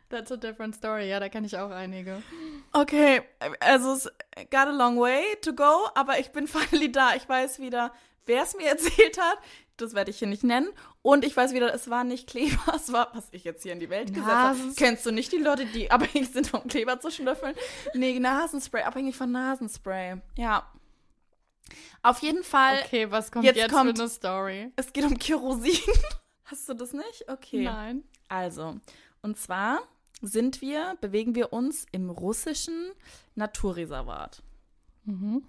[0.08, 1.08] That's a different story.
[1.08, 2.20] Ja, da kenne ich auch einige.
[2.72, 3.22] Okay,
[3.60, 4.10] also es
[4.50, 7.14] got a long way to go, aber ich bin finally da.
[7.14, 7.92] Ich weiß wieder,
[8.26, 9.38] wer es mir erzählt hat.
[9.80, 10.68] Das werde ich hier nicht nennen.
[11.02, 13.80] Und ich weiß wieder, es war nicht Kleber, es war, was ich jetzt hier in
[13.80, 14.58] die Welt gesetzt habe.
[14.76, 17.54] Kennst du nicht die Leute, die abhängig sind vom Kleber zu schnüffeln?
[17.94, 20.20] Nee, Nasenspray, abhängig von Nasenspray.
[20.36, 20.70] Ja.
[22.02, 24.72] Auf jeden Fall, Okay, was kommt jetzt jetzt, kommt- für eine Story?
[24.76, 25.78] es geht um Kerosin.
[26.44, 27.28] Hast du das nicht?
[27.28, 27.62] Okay.
[27.62, 28.02] Nein.
[28.28, 28.80] Also,
[29.22, 29.80] und zwar
[30.22, 32.90] sind wir, bewegen wir uns im russischen
[33.36, 34.42] Naturreservat.
[35.04, 35.44] Mhm.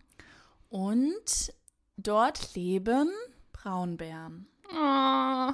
[0.70, 1.54] Und
[1.98, 3.10] dort leben
[3.62, 4.48] Braunbären.
[4.74, 5.52] Oh,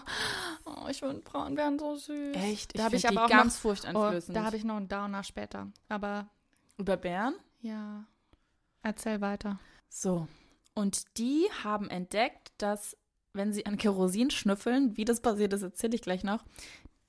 [0.65, 2.35] oh ich finde Braunbären so süß.
[2.35, 2.77] Echt?
[2.77, 4.29] Da habe ich aber die auch ganz noch, furchteinflößend.
[4.37, 5.71] oh, da habe ich noch einen Downer später.
[5.89, 6.29] Aber
[6.77, 7.35] Über Bären?
[7.61, 8.05] ja,
[8.83, 9.59] erzähl weiter.
[9.89, 10.27] So.
[10.73, 12.95] Und die haben entdeckt, dass,
[13.33, 16.43] wenn sie an Kerosin schnüffeln, wie das passiert ist, erzähle ich gleich noch,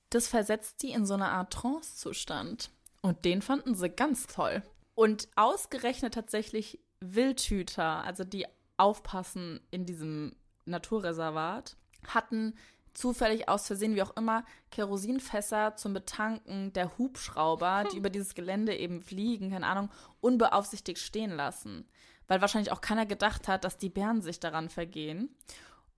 [0.09, 2.71] das versetzt die in so eine Art Trance-Zustand.
[3.01, 4.63] Und den fanden sie ganz toll.
[4.95, 8.47] Und ausgerechnet tatsächlich Wildhüter, also die
[8.77, 10.35] aufpassen in diesem
[10.69, 11.75] Naturreservat,
[12.07, 12.55] hatten
[12.93, 18.75] zufällig aus Versehen, wie auch immer, Kerosinfässer zum Betanken der Hubschrauber, die über dieses Gelände
[18.75, 19.89] eben fliegen, keine Ahnung,
[20.21, 21.87] unbeaufsichtigt stehen lassen.
[22.27, 25.35] Weil wahrscheinlich auch keiner gedacht hat, dass die Bären sich daran vergehen.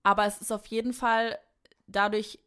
[0.02, 1.38] Aber es ist auf jeden Fall
[1.86, 2.38] dadurch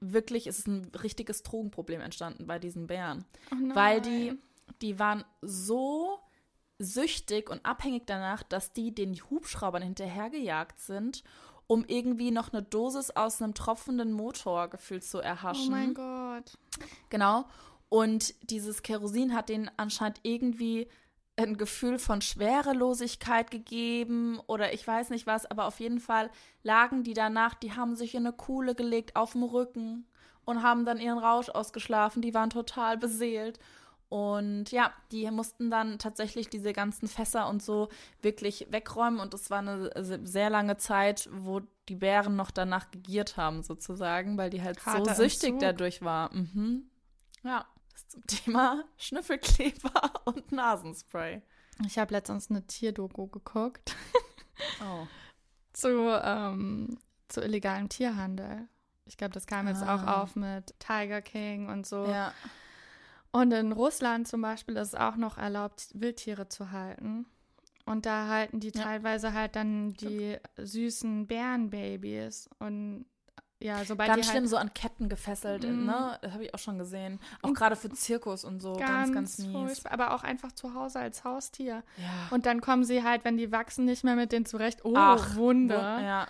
[0.00, 3.24] wirklich, es ist ein richtiges Drogenproblem entstanden bei diesen Bären.
[3.52, 3.74] Oh.
[3.74, 4.38] Weil die,
[4.80, 6.18] die waren so
[6.78, 11.22] süchtig und abhängig danach, dass die den Hubschraubern hinterhergejagt sind,
[11.72, 15.70] um irgendwie noch eine Dosis aus einem tropfenden Motor gefühlt zu Oh erhaschen.
[15.70, 16.58] mein Gott.
[17.08, 17.46] Genau.
[17.88, 20.86] Und dieses Kerosin hat denen anscheinend irgendwie
[21.36, 26.28] ein Gefühl von Schwerelosigkeit gegeben oder ich weiß nicht was, aber auf jeden Fall
[26.62, 30.06] lagen die danach, die haben sich in eine Kuhle gelegt auf dem Rücken
[30.44, 32.20] und haben dann ihren Rausch ausgeschlafen.
[32.20, 33.58] Die waren total beseelt.
[34.12, 37.88] Und ja, die mussten dann tatsächlich diese ganzen Fässer und so
[38.20, 39.20] wirklich wegräumen.
[39.20, 43.62] Und es war eine se- sehr lange Zeit, wo die Bären noch danach gegiert haben,
[43.62, 46.30] sozusagen, weil die halt Harter so süchtig dadurch war.
[46.34, 46.90] Mhm.
[47.42, 51.40] Ja, das zum Thema Schnüffelkleber und Nasenspray.
[51.86, 53.96] Ich habe letztens eine Tierdoku geguckt
[54.84, 55.06] Oh.
[55.72, 55.88] zu,
[56.22, 56.98] ähm,
[57.28, 58.68] zu illegalem Tierhandel.
[59.06, 60.22] Ich glaube, das kam jetzt auch Ah.
[60.22, 62.04] auf mit Tiger King und so.
[62.04, 62.34] Ja.
[63.32, 67.26] Und in Russland zum Beispiel ist es auch noch erlaubt, Wildtiere zu halten.
[67.86, 68.82] Und da halten die Ja.
[68.84, 72.48] teilweise halt dann die süßen Bärenbabys.
[72.58, 73.06] Und
[73.58, 75.86] ja, sobald Ganz die schlimm, halt so an Ketten gefesselt, Mhm.
[75.86, 76.18] ne?
[76.20, 77.20] Das habe ich auch schon gesehen.
[77.42, 78.74] Auch gerade für Zirkus und so.
[78.74, 79.52] Ganz, ganz, mies.
[79.52, 81.84] furchtbar, aber auch einfach zu Hause als Haustier.
[81.96, 82.28] Ja.
[82.30, 84.84] Und dann kommen sie halt, wenn die wachsen, nicht mehr mit denen zurecht.
[84.84, 86.00] Oh, Ach, Wunder.
[86.02, 86.26] Ja.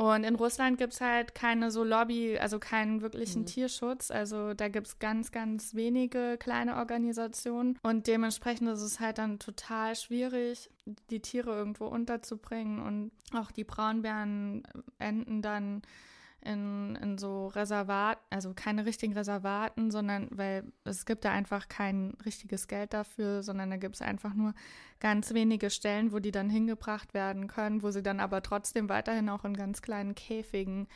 [0.00, 3.00] Und in Russland gibt es halt keine so Lobby, also keinen Mhm.
[3.02, 4.12] wirklichen Tierschutz.
[4.12, 7.76] Also da gibt es ganz, ganz wenige kleine Organisationen.
[7.82, 10.70] Und dementsprechend ist es halt dann total schwierig,
[11.10, 12.80] die Tiere irgendwo unterzubringen.
[12.80, 14.62] Und auch die Braunbären
[15.00, 15.82] enden dann
[16.40, 22.16] in, in so Reservat, also keine richtigen Reservaten, sondern weil es gibt da einfach kein
[22.24, 24.54] richtiges Geld dafür, sondern da gibt es einfach nur
[25.00, 29.28] ganz wenige Stellen, wo die dann hingebracht werden können, wo sie dann aber trotzdem weiterhin
[29.28, 30.86] auch in ganz kleinen Käfigen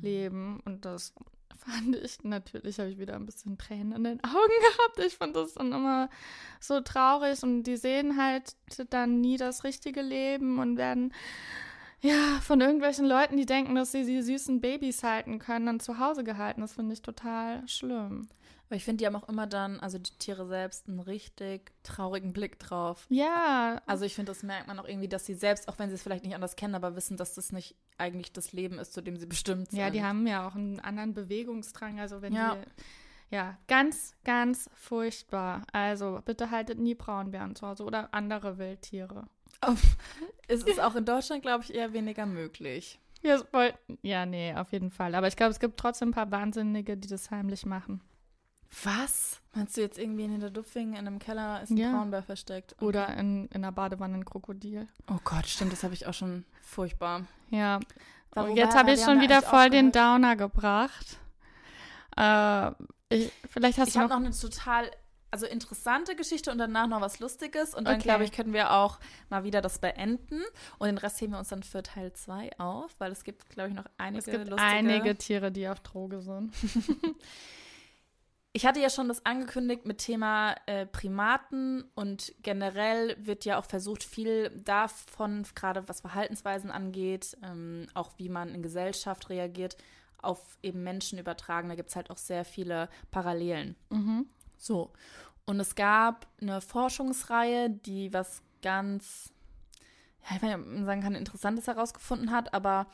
[0.00, 0.60] leben.
[0.64, 1.12] Und das
[1.56, 5.06] fand ich, natürlich habe ich wieder ein bisschen Tränen in den Augen gehabt.
[5.06, 6.08] Ich fand das dann immer
[6.60, 8.56] so traurig und die sehen halt
[8.90, 11.12] dann nie das richtige Leben und werden
[12.04, 15.98] ja, von irgendwelchen Leuten, die denken, dass sie die süßen Babys halten können, dann zu
[15.98, 16.60] Hause gehalten.
[16.60, 18.28] Das finde ich total schlimm.
[18.66, 22.32] Aber ich finde, die haben auch immer dann, also die Tiere selbst, einen richtig traurigen
[22.32, 23.06] Blick drauf.
[23.10, 25.96] Ja, Also ich finde, das merkt man auch irgendwie, dass sie selbst, auch wenn sie
[25.96, 29.00] es vielleicht nicht anders kennen, aber wissen, dass das nicht eigentlich das Leben ist, zu
[29.02, 29.78] dem sie bestimmt sind.
[29.80, 32.00] ja, die haben ja auch einen anderen Bewegungsdrang.
[32.00, 32.54] Also wenn Ja.
[32.54, 35.62] die, ja, ganz, ganz furchtbar.
[35.72, 39.24] Also bitte haltet nie Braunbären zu Hause oder andere Wildtiere.
[40.48, 42.98] Es ist auch in Deutschland, glaube ich, eher weniger möglich.
[43.22, 43.40] Ja,
[44.02, 45.14] ja, nee, auf jeden Fall.
[45.14, 48.02] Aber ich glaube, es gibt trotzdem ein paar Wahnsinnige, die das heimlich machen.
[48.82, 49.40] Was?
[49.54, 51.92] Meinst du jetzt irgendwie in der Duffing in einem Keller ist ein Ja.
[51.92, 52.74] Braunbär versteckt?
[52.74, 52.84] Okay.
[52.84, 54.88] Oder in, in einer Badewanne ein Krokodil.
[55.10, 57.22] Oh Gott, stimmt, das habe ich auch schon furchtbar.
[57.50, 57.76] Ja.
[57.76, 59.92] Und wobei, jetzt habe ich schon wieder voll den.
[59.92, 61.18] Downer gebracht.
[62.16, 62.72] Äh,
[63.08, 64.90] ich, vielleicht hast Ich du habe noch, noch eine total,
[65.34, 67.74] also interessante Geschichte und danach noch was Lustiges.
[67.74, 68.04] Und dann, Okay.
[68.04, 70.40] glaube ich, können wir auch mal wieder das beenden.
[70.78, 73.70] Und den Rest heben wir uns dann für Teil 2 auf, weil es gibt, glaube
[73.70, 74.62] ich, noch einige es gibt lustige.
[74.62, 76.52] einige Tiere, die auf Droge sind.
[78.56, 83.64] Ich hatte ja schon das angekündigt mit Thema äh, Primaten und generell wird ja auch
[83.64, 89.76] versucht, viel davon, gerade was Verhaltensweisen angeht, ähm, auch wie man in Gesellschaft reagiert,
[90.18, 91.68] auf eben Menschen übertragen.
[91.68, 93.74] Da gibt es halt auch sehr viele Parallelen.
[93.90, 94.26] Mhm.
[94.64, 94.92] So.
[95.44, 99.30] Und es gab eine Forschungsreihe, die was ganz,
[100.22, 102.86] ja, ich weiß nicht, ob man sagen kann, Interessantes herausgefunden hat, aber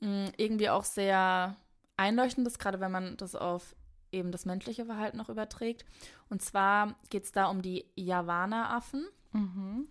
[0.00, 1.56] mh, irgendwie auch sehr
[1.96, 3.74] einleuchtendes, gerade wenn man das auf
[4.12, 5.84] eben das menschliche Verhalten noch überträgt.
[6.28, 9.08] Und zwar geht es da um die Javana-Affen.
[9.32, 9.88] Mhm.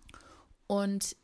[0.66, 1.16] Und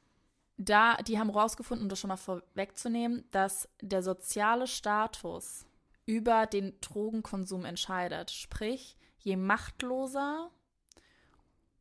[0.59, 5.65] da, die haben rausgefunden, um das schon mal vorwegzunehmen, dass der soziale Status
[6.05, 8.31] über den Drogenkonsum entscheidet.
[8.31, 10.51] Sprich, je machtloser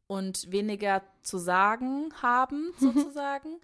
[0.08, 3.60] und weniger zu sagen haben, sozusagen,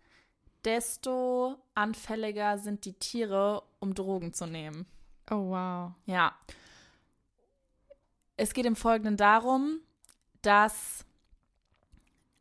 [0.63, 4.86] desto anfälliger sind die Tiere, um Drogen zu nehmen.
[5.30, 5.91] Oh, wow.
[6.05, 6.36] Ja.
[8.38, 9.80] Es geht im Folgenden darum,
[10.41, 11.05] dass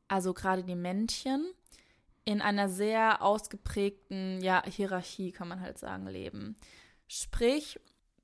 [0.09, 1.53] also gerade die Männchen
[2.25, 6.57] in einer sehr ausgeprägten ja, Hierarchie, kann man halt sagen, leben.
[7.09, 7.81] Sprich,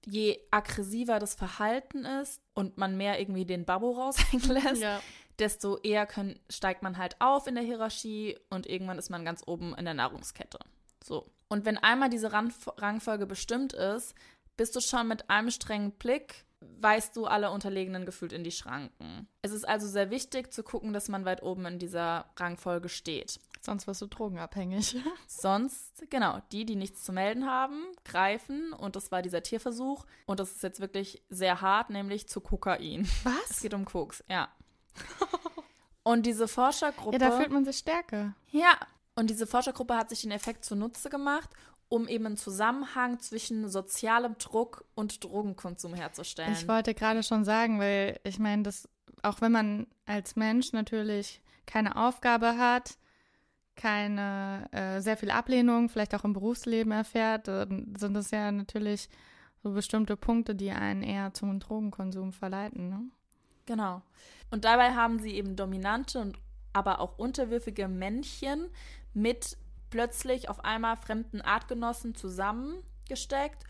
[0.06, 5.00] je aggressiver das Verhalten ist und man mehr irgendwie den Babbo raushängen lässt, Ja.
[5.38, 9.42] desto eher können, steigt man halt auf in der Hierarchie und irgendwann ist man ganz
[9.46, 10.58] oben in der Nahrungskette.
[11.04, 11.30] So.
[11.48, 14.14] Und wenn einmal diese Ran Rangfolge bestimmt ist,
[14.56, 19.26] bist du schon mit einem strengen Blick, weist du alle Unterlegenen gefühlt in die Schranken.
[19.42, 23.40] Es ist also sehr wichtig zu gucken, dass man weit oben in dieser Rangfolge steht.
[23.64, 24.96] Sonst wirst du drogenabhängig.
[25.28, 30.40] Sonst, genau, die, die nichts zu melden haben, greifen und das war dieser Tierversuch und
[30.40, 33.02] das ist jetzt wirklich sehr hart, nämlich zu Kokain.
[33.02, 33.60] Es Was?
[33.60, 34.48] geht um Koks, ja.
[36.04, 37.16] Und diese Forschergruppe.
[37.16, 38.34] Ja, da fühlt man sich stärker.
[38.50, 38.76] Ja,
[39.14, 41.48] und diese Forschergruppe hat sich den Effekt zunutze gemacht,
[41.88, 46.52] um eben einen Zusammenhang zwischen sozialem Druck und Drogenkonsum herzustellen.
[46.54, 48.88] Ich wollte gerade schon sagen, weil ich meine, dass
[49.22, 52.96] auch wenn man als Mensch natürlich keine Aufgabe hat,
[53.76, 59.08] keine äh, sehr viel Ablehnung, vielleicht auch im Berufsleben erfährt, dann sind das ja natürlich
[59.62, 62.88] so bestimmte Punkte, die einen eher zum Drogenkonsum verleiten.
[62.88, 63.02] Ne?
[63.66, 64.02] Genau.
[64.50, 66.38] Und dabei haben sie eben dominante und
[66.72, 68.68] aber auch unterwürfige Männchen
[69.14, 69.56] mit
[69.90, 73.64] plötzlich auf einmal fremden Artgenossen zusammengesteckt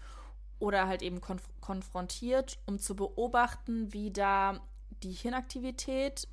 [0.59, 4.61] oder halt eben konf konfrontiert, um zu beobachten, wie da
[5.03, 6.29] die Hirnaktivität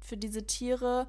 [0.00, 1.08] für diese Tiere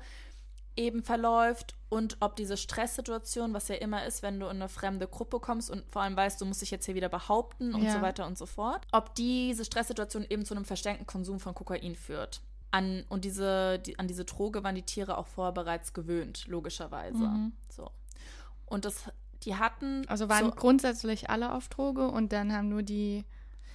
[0.76, 5.08] eben verläuft und ob diese Stresssituation, was ja immer ist, wenn du in eine fremde
[5.08, 7.94] Gruppe kommst und vor allem weißt, du musst dich jetzt hier wieder behaupten und Ja.
[7.94, 11.96] so weiter und so fort, ob diese Stresssituation eben zu einem versteckten Konsum von Kokain
[11.96, 12.42] führt.
[12.72, 17.24] An, und diese, die, an diese Droge waren die Tiere auch vorher bereits gewöhnt, logischerweise.
[17.24, 17.54] Mhm.
[17.70, 17.90] So.
[18.66, 19.04] Und das,
[19.44, 20.06] die hatten.
[20.10, 23.24] Also waren so, grundsätzlich alle auf Droge und dann haben nur die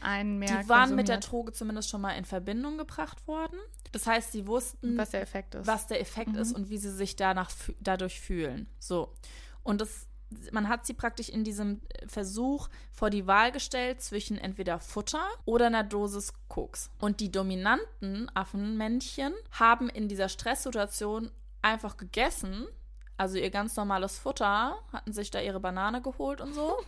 [0.02, 3.58] einen mehr die waren mit der konsumiert, Droge zumindest schon mal in Verbindung gebracht worden.
[3.92, 5.66] Das heißt, sie wussten, was der Effekt ist.
[5.66, 6.38] was der Effekt Mhm.
[6.38, 8.68] ist und wie sie sich danach dadurch fühlen.
[8.78, 9.12] So.
[9.62, 10.06] Und das,
[10.52, 15.66] man hat sie praktisch in diesem Versuch vor die Wahl gestellt zwischen entweder Futter oder
[15.66, 16.90] einer Dosis Koks.
[17.00, 21.30] Und die dominanten Affenmännchen haben in dieser Stresssituation
[21.62, 22.66] einfach gegessen.
[23.16, 26.76] Also ihr ganz normales Futter, hatten sich da ihre Banane geholt und so.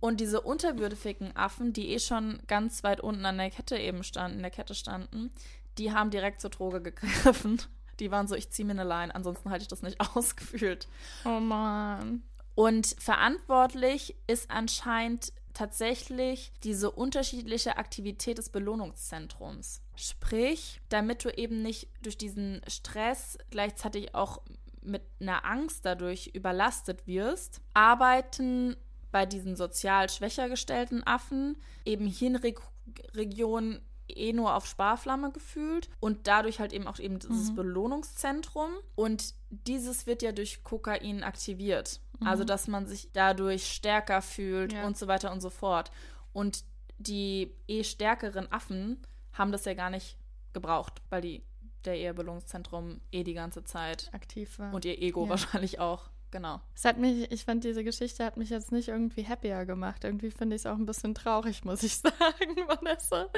[0.00, 4.36] Und diese unterwürfigen Affen, die eh schon ganz weit unten an der Kette eben standen,
[4.36, 5.32] in der Kette standen,
[5.78, 7.60] die haben direkt zur Droge gegriffen.
[8.00, 10.88] Die waren so, ich ziehe mir eine Line, ansonsten halte ich das nicht ausgefühlt.
[11.24, 12.24] oh Mann.
[12.56, 19.80] Und verantwortlich ist anscheinend tatsächlich diese unterschiedliche Aktivität des Belohnungszentrums.
[19.94, 24.42] Sprich, damit du eben nicht durch diesen Stress gleichzeitig auch
[24.82, 28.76] mit einer Angst dadurch überlastet wirst, arbeiten
[29.12, 36.60] bei diesen sozial schwächer gestellten Affen eben Hirnregionen eh nur auf Sparflamme gefühlt und dadurch
[36.60, 37.56] halt eben auch eben dieses Mhm.
[37.56, 42.00] Belohnungszentrum und dieses wird ja durch Kokain aktiviert.
[42.20, 42.26] Mhm.
[42.26, 44.86] Also dass man sich dadurch stärker fühlt Ja.
[44.86, 45.90] und so weiter und so fort.
[46.32, 46.64] Und
[46.98, 49.00] die eh stärkeren Affen
[49.32, 50.16] haben das ja gar nicht
[50.52, 51.42] gebraucht, weil die
[51.84, 54.72] der ihr Belohnungszentrum eh die ganze Zeit Aktiv war.
[54.72, 55.28] und ihr Ego Ja.
[55.30, 56.08] wahrscheinlich auch.
[56.30, 56.60] Genau.
[56.74, 60.02] Es hat mich, ich fand diese Geschichte hat mich jetzt nicht irgendwie happier gemacht.
[60.02, 63.28] Irgendwie finde ich es auch ein bisschen traurig, muss ich sagen, Vanessa.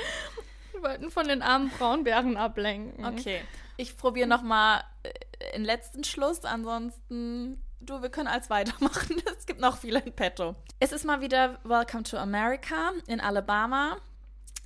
[0.76, 3.04] Wir wollten von den armen Braunbären ablenken.
[3.04, 3.40] Okay.
[3.78, 6.44] Ich probiere noch mal äh, einen letzten Schluss.
[6.44, 9.22] Ansonsten, du, wir können als weitermachen.
[9.38, 10.56] Es gibt noch viele in petto.
[10.80, 13.96] Es ist mal wieder Welcome to America in Alabama.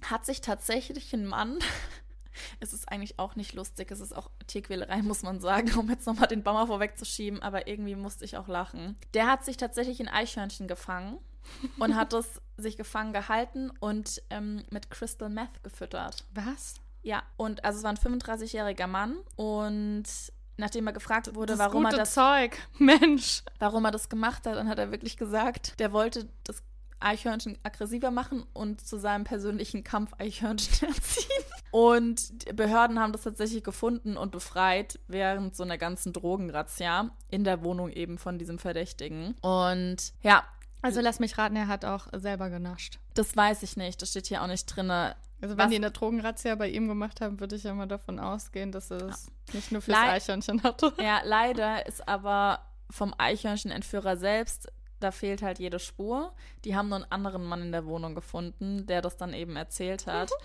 [0.02, 1.58] Hat sich tatsächlich ein Mann.
[2.58, 3.90] Es ist eigentlich auch nicht lustig.
[3.90, 7.42] Es ist auch Tierquälerei, muss man sagen, um jetzt nochmal den Baumer vorwegzuschieben.
[7.42, 8.96] Aber irgendwie musste ich auch lachen.
[9.12, 11.18] Der hat sich tatsächlich ein Eichhörnchen gefangen
[11.78, 16.24] und hat es sich gefangen gehalten und ähm, mit Crystal Meth gefüttert.
[16.34, 16.74] Was?
[17.02, 20.04] Ja, und also es war ein 35-jähriger Mann und
[20.56, 22.58] nachdem er gefragt wurde, Das warum er, das, Zeug.
[22.78, 23.42] Mensch.
[23.58, 26.62] warum er das gemacht hat, dann hat er wirklich gesagt, der wollte das
[27.00, 31.44] Eichhörnchen aggressiver machen und zu seinem persönlichen Kampf-Eichhörnchen erziehen.
[31.70, 37.44] Und die Behörden haben das tatsächlich gefunden und befreit während so einer ganzen Drogenrazzia in
[37.44, 39.34] der Wohnung eben von diesem Verdächtigen.
[39.40, 40.44] Und ja,
[40.82, 42.98] Also lass mich raten, er hat auch selber genascht.
[43.14, 44.90] das weiß ich nicht, das steht hier auch nicht drin.
[44.90, 48.18] Also wenn Was- die eine Drogenrazzia bei ihm gemacht haben, würde ich ja mal davon
[48.18, 50.92] ausgehen, dass er es nicht nur fürs Lei- Eichhörnchen hatte.
[51.02, 52.60] Ja, leider ist aber
[52.90, 54.70] vom Eichhörnchenentführer selbst,
[55.00, 56.34] da fehlt halt jede Spur.
[56.64, 60.06] Die haben nur einen anderen Mann in der Wohnung gefunden, der das dann eben erzählt
[60.06, 60.30] hat.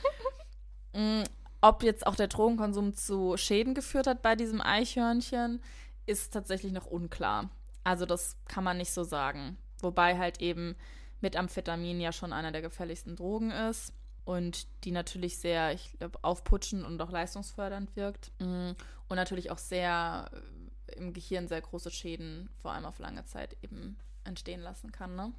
[0.93, 1.23] Mm,
[1.61, 5.61] Ob jetzt auch der Drogenkonsum zu Schäden geführt hat bei diesem Eichhörnchen,
[6.05, 7.49] ist tatsächlich noch unklar.
[7.83, 9.57] Also das kann man nicht so sagen.
[9.85, 10.75] Wobei halt eben
[11.21, 13.93] Methamphetamin ja schon einer der gefährlichsten Drogen ist
[14.25, 18.31] und die natürlich sehr, ich glaube, aufputschend und auch leistungsfördernd wirkt.
[18.39, 18.71] Mm,
[19.07, 23.55] Und natürlich auch sehr äh, im Gehirn sehr große Schäden, vor allem auf lange Zeit,
[23.61, 25.31] eben entstehen lassen kann, ne?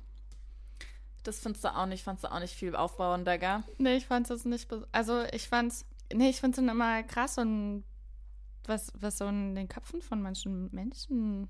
[1.24, 3.64] Das findest du auch nicht, fandst du auch nicht viel aufbauender, gell?
[3.78, 4.68] Nee, ich fand's jetzt nicht.
[4.92, 5.84] Also ich fand's.
[6.12, 7.82] Nee, ich find's immer krass und
[8.64, 11.48] was, was so in den Köpfen von manchen Menschen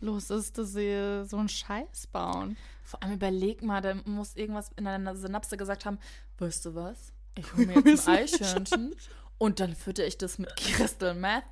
[0.00, 2.56] los ist, dass sie so einen Scheiß bauen.
[2.82, 5.98] Vor allem überleg mal, da muss irgendwas in deiner Synapse gesagt haben,
[6.38, 7.12] weißt du was?
[7.34, 8.94] Ich hole mir jetzt ein Eichhörnchen
[9.38, 11.44] und dann fütter ich das mit Crystal Meth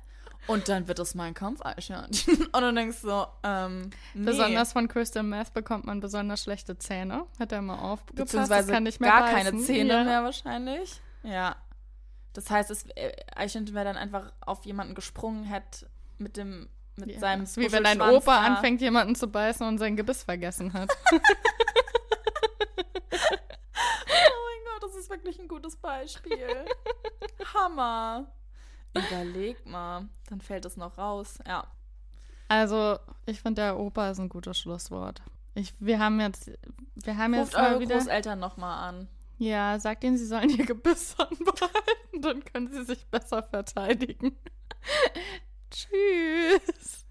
[0.47, 2.45] und dann wird das mein Kampfeichhörnchen.
[2.53, 4.25] Und dann denkst du so, ähm, nee.
[4.25, 7.25] Besonders von Crystal Meth bekommt man besonders schlechte Zähne.
[7.37, 9.43] Hat er mal aufgepasst, beziehungsweise das kann nicht mehr gar beißen.
[9.43, 10.03] keine Zähne ja.
[10.05, 11.01] mehr wahrscheinlich.
[11.23, 11.57] Ja.
[12.33, 17.11] Das heißt, es äh, Eichhörnchen wäre dann einfach auf jemanden gesprungen, hätte mit dem mit
[17.13, 20.73] Ja, seinem wie wenn dein Opa da- anfängt, jemanden zu beißen und sein Gebiss vergessen
[20.73, 20.89] hat.
[23.09, 26.65] Oh mein Gott, das ist wirklich ein gutes Beispiel.
[27.53, 28.27] Hammer.
[28.95, 31.39] Überleg mal, dann fällt es noch raus.
[31.47, 31.67] Ja.
[32.47, 35.21] Also, ich finde, der Opa ist ein gutes Schlusswort.
[35.53, 36.51] Ich, wir haben jetzt,
[36.95, 39.07] wir haben Ruft jetzt eure wieder, Großeltern nochmal an.
[39.37, 44.37] ja, sagt ihnen, sie sollen ihr Gebiss anbehalten, dann können sie sich besser verteidigen.
[45.71, 47.05] Tschüss.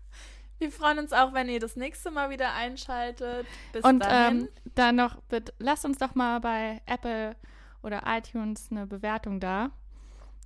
[0.59, 3.47] Wir freuen uns auch, wenn ihr das nächste Mal wieder einschaltet.
[3.73, 4.41] Bis Und dahin.
[4.43, 7.37] ähm, dann noch, bitte, lasst uns doch mal bei Apple
[7.83, 9.71] oder iTunes eine Bewertung da.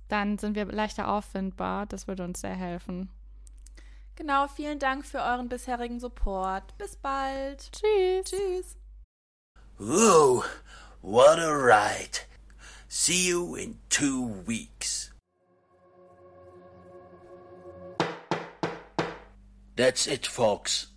[0.09, 1.85] Dann sind wir leichter auffindbar.
[1.85, 3.09] Das würde uns sehr helfen.
[4.15, 6.77] genau, vielen Dank für euren bisherigen Support.
[6.77, 7.71] Bis bald.
[7.71, 8.25] Tschüss.
[8.29, 8.77] Tschüss.
[9.79, 10.43] Whoa,
[11.01, 12.19] what a ride.
[12.89, 15.10] See you in two weeks.
[19.75, 20.87] That's it, folks.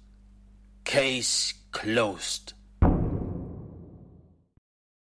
[0.85, 2.54] Case closed.